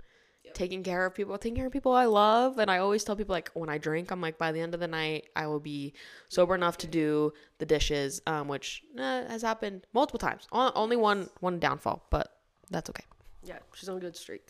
[0.54, 2.58] taking care of people, taking care of people I love.
[2.58, 4.80] And I always tell people like when I drink, I'm like by the end of
[4.80, 5.94] the night, I will be
[6.30, 10.48] sober enough to do the dishes, um, which eh, has happened multiple times.
[10.52, 12.38] Only one one downfall, but
[12.70, 13.04] that's okay.
[13.44, 14.48] Yeah, she's on a good streak.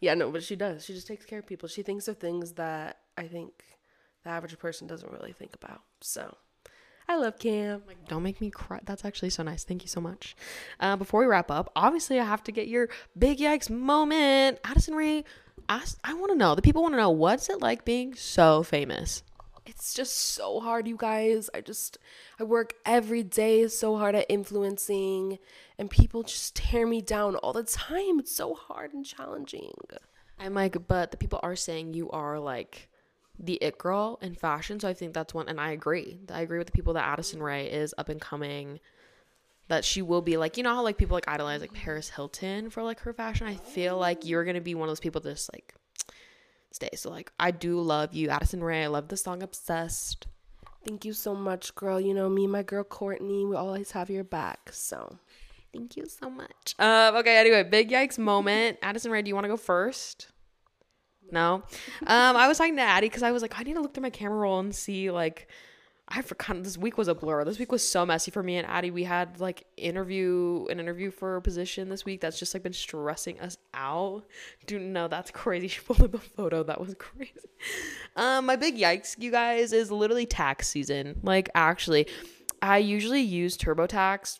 [0.00, 0.84] Yeah, no, but she does.
[0.84, 1.68] She just takes care of people.
[1.68, 3.64] She thinks of things that I think
[4.24, 5.82] the average person doesn't really think about.
[6.00, 6.36] So
[7.08, 7.82] I love Cam.
[7.86, 8.80] Like, don't make me cry.
[8.84, 9.64] That's actually so nice.
[9.64, 10.36] Thank you so much.
[10.80, 14.58] Uh, before we wrap up, obviously I have to get your big yikes moment.
[14.64, 15.24] Addison Rae,
[15.68, 16.54] ask, I want to know.
[16.54, 19.22] The people want to know what's it like being so famous.
[19.66, 21.50] It's just so hard, you guys.
[21.52, 21.98] I just
[22.38, 25.38] I work every day so hard at influencing,
[25.76, 28.20] and people just tear me down all the time.
[28.20, 29.74] It's so hard and challenging.
[30.38, 32.88] I'm like, but the people are saying you are like
[33.38, 34.80] the it girl in fashion.
[34.80, 36.18] So I think that's one, and I agree.
[36.32, 38.80] I agree with the people that Addison Rae is up and coming.
[39.68, 42.70] That she will be like, you know how like people like idolize like Paris Hilton
[42.70, 43.48] for like her fashion.
[43.48, 45.74] I feel like you're gonna be one of those people that just like
[46.70, 46.90] stay.
[46.94, 48.84] So like I do love you, Addison Rae.
[48.84, 50.28] I love the song Obsessed.
[50.86, 52.00] Thank you so much, girl.
[52.00, 53.44] You know me, my girl Courtney.
[53.44, 54.70] We always have your back.
[54.72, 55.18] So
[55.76, 56.74] Thank you so much.
[56.78, 58.78] Um, okay, anyway, big yikes moment.
[58.82, 60.28] Addison Rae, do you want to go first?
[61.30, 61.62] No.
[62.06, 64.02] Um, I was talking to Addie because I was like, I need to look through
[64.02, 65.48] my camera roll and see like
[66.08, 67.44] I forgot this week was a blur.
[67.44, 68.92] This week was so messy for me and Addie.
[68.92, 72.72] We had like interview an interview for a position this week that's just like been
[72.72, 74.22] stressing us out.
[74.66, 75.66] Dude, no, that's crazy.
[75.76, 77.32] She pulled up a photo that was crazy.
[78.14, 81.18] Um, my big yikes, you guys, is literally tax season.
[81.24, 82.06] Like actually,
[82.62, 84.38] I usually use TurboTax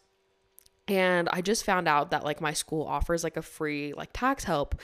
[0.87, 4.45] and I just found out that like my school offers like a free like tax
[4.45, 4.77] help.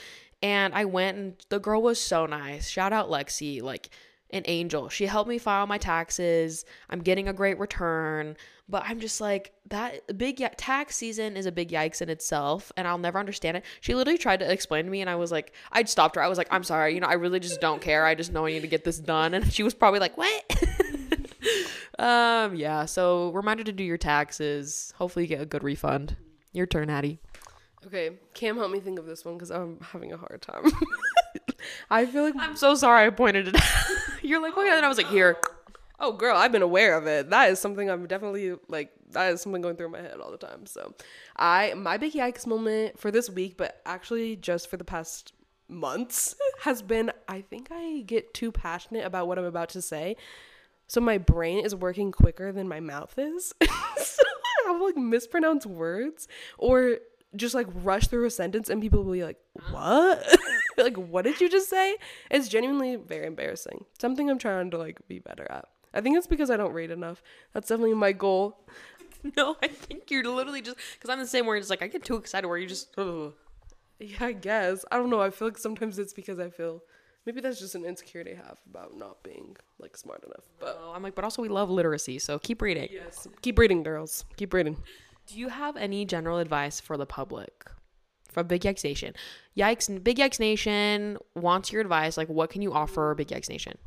[0.42, 2.68] And I went and the girl was so nice.
[2.68, 3.90] Shout out Lexi, like
[4.30, 4.88] an angel.
[4.88, 6.64] She helped me file my taxes.
[6.90, 8.36] I'm getting a great return,
[8.68, 12.72] but I'm just like that big y- tax season is a big yikes in itself
[12.76, 13.64] and I'll never understand it.
[13.80, 16.22] She literally tried to explain to me and I was like I'd stopped her.
[16.22, 16.94] I was like, "I'm sorry.
[16.94, 18.06] You know, I really just don't care.
[18.06, 20.44] I just know I need to get this done." And she was probably like, "What?"
[21.98, 24.94] um, yeah, so reminder to do your taxes.
[24.96, 26.16] Hopefully you get a good refund.
[26.52, 27.20] Your turn, Addie.
[27.86, 30.64] Okay, Cam, help me think of this one because I'm having a hard time.
[31.90, 33.56] I feel like I'm so sorry I pointed it.
[33.56, 33.62] Out.
[34.22, 35.36] You're like, oh, okay, and I was like, here.
[35.98, 37.30] Oh, girl, I've been aware of it.
[37.30, 38.92] That is something I'm definitely like.
[39.10, 40.66] That is something going through my head all the time.
[40.66, 40.94] So,
[41.36, 45.32] I my big yikes moment for this week, but actually just for the past
[45.68, 50.16] months, has been I think I get too passionate about what I'm about to say,
[50.86, 53.54] so my brain is working quicker than my mouth is.
[53.62, 54.22] so
[54.66, 56.28] I have like mispronounced words
[56.58, 56.98] or
[57.36, 59.38] just like rush through a sentence, and people will be like,
[59.70, 60.24] "What?"
[60.78, 61.96] like, what did you just say?
[62.30, 63.84] It's genuinely very embarrassing.
[64.00, 65.66] Something I'm trying to like be better at.
[65.94, 67.22] I think it's because I don't read enough.
[67.52, 68.58] That's definitely my goal.
[69.36, 72.04] No, I think you're literally just because I'm the same where it's like I get
[72.04, 72.88] too excited where you just.
[72.98, 73.32] Ugh.
[74.00, 74.84] Yeah, I guess.
[74.90, 75.20] I don't know.
[75.20, 76.82] I feel like sometimes it's because I feel
[77.24, 80.42] maybe that's just an insecurity I have about not being like smart enough.
[80.58, 82.88] But Oh, I'm like, but also we love literacy, so keep reading.
[82.90, 84.24] yes, keep reading, girls.
[84.36, 84.76] Keep reading.
[85.32, 87.70] Do you have any general advice for the public
[88.30, 89.14] from Big Yikes Nation?
[89.56, 92.18] Yikes, Big Yikes Nation wants your advice.
[92.18, 93.78] Like, what can you offer Big Yikes Nation?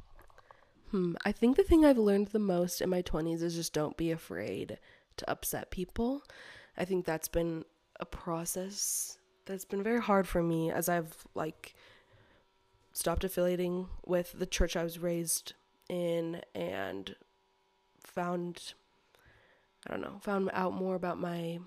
[0.90, 1.14] Hmm.
[1.24, 4.10] I think the thing I've learned the most in my 20s is just don't be
[4.10, 4.80] afraid
[5.18, 6.24] to upset people.
[6.78, 7.64] I think that's been
[8.00, 11.76] a process that's been very hard for me as I've like
[12.92, 15.54] stopped affiliating with the church I was raised
[15.90, 17.16] in and
[18.00, 18.74] found
[19.86, 21.60] I don't know, found out more about my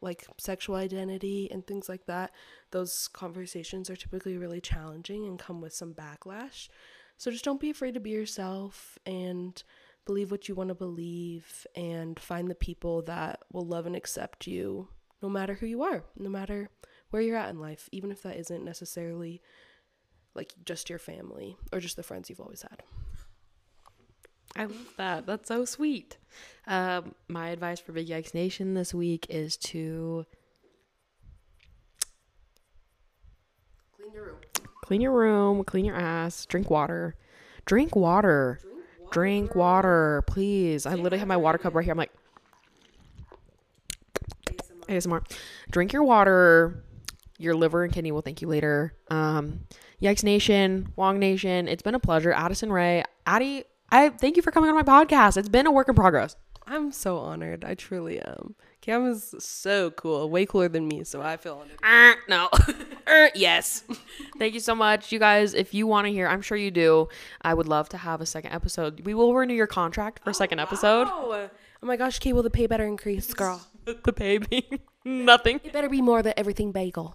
[0.00, 2.32] like sexual identity and things like that.
[2.70, 6.68] Those conversations are typically really challenging and come with some backlash.
[7.16, 9.62] So just don't be afraid to be yourself and
[10.04, 14.46] believe what you want to believe and find the people that will love and accept
[14.46, 14.88] you
[15.22, 16.68] no matter who you are, no matter
[17.10, 19.40] where you're at in life, even if that isn't necessarily
[20.34, 22.82] like just your family or just the friends you've always had.
[24.56, 25.26] I love that.
[25.26, 26.16] That's so sweet.
[26.66, 30.24] Um, my advice for Big Yikes Nation this week is to
[33.96, 34.36] Clean your room.
[34.82, 37.16] clean your room, clean your ass, drink water.
[37.66, 38.60] Drink water.
[39.10, 40.86] Drink water, please.
[40.86, 41.92] I literally have my water cup right here.
[41.92, 42.12] I'm like,
[44.88, 45.22] ASMR.
[45.70, 46.84] Drink your water.
[47.38, 48.94] Your liver and kidney will thank you later.
[49.10, 49.60] Um,
[50.00, 52.32] Yikes Nation, Wong Nation, it's been a pleasure.
[52.32, 53.64] Addison Rae, Addie,
[53.94, 55.36] I thank you for coming on my podcast.
[55.36, 56.34] It's been a work in progress.
[56.66, 57.64] I'm so honored.
[57.64, 58.56] I truly am.
[58.80, 61.78] Cam is so cool, way cooler than me, so I feel honored.
[61.80, 62.48] Uh, no.
[63.06, 63.84] Er, yes.
[64.40, 65.12] Thank you so much.
[65.12, 67.06] You guys, if you want to hear, I'm sure you do.
[67.42, 69.02] I would love to have a second episode.
[69.06, 71.06] We will renew your contract for a second episode.
[71.08, 71.48] Oh,
[71.80, 73.64] oh my gosh, Kate, will the pay better increase, girl?
[73.84, 75.60] The pay being nothing.
[75.62, 77.14] It better be more than everything bagel.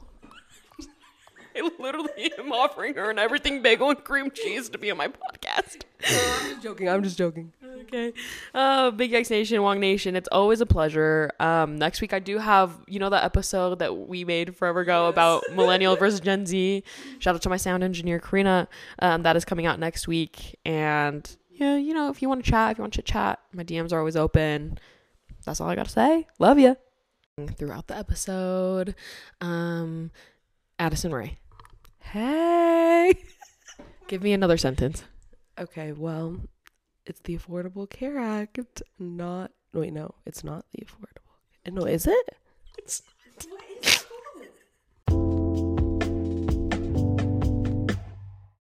[1.60, 5.08] I literally am offering her an everything bagel and cream cheese to be on my
[5.08, 5.84] podcast.
[6.08, 6.90] I'm just joking.
[6.90, 7.52] I'm just joking.
[7.82, 8.14] Okay.
[8.54, 11.32] Uh, Big Yikes Nation, Wong Nation, it's always a pleasure.
[11.40, 15.08] Um, next week I do have, you know, that episode that we made forever ago
[15.08, 16.84] about millennial versus Gen Z.
[17.20, 18.68] Shout out to my sound engineer, Karina.
[19.00, 20.58] Um, that is coming out next week.
[20.66, 23.40] And yeah, you know, if you want to chat, if you want to chit chat,
[23.54, 24.80] my DMs are always open.
[25.46, 26.28] That's all I got to say.
[26.38, 26.78] Love you.
[27.58, 28.96] Throughout the episode,
[29.40, 30.12] um,
[30.78, 31.40] Addison Rae,
[32.12, 33.14] Hey.
[34.08, 35.04] give me another sentence.
[35.60, 36.38] Okay, well,
[37.06, 38.60] it's the Affordable Care Act,
[38.98, 39.52] not.
[39.74, 41.72] Wait, no, it's not the Affordable.
[41.72, 42.36] No, is it?
[42.80, 43.04] It's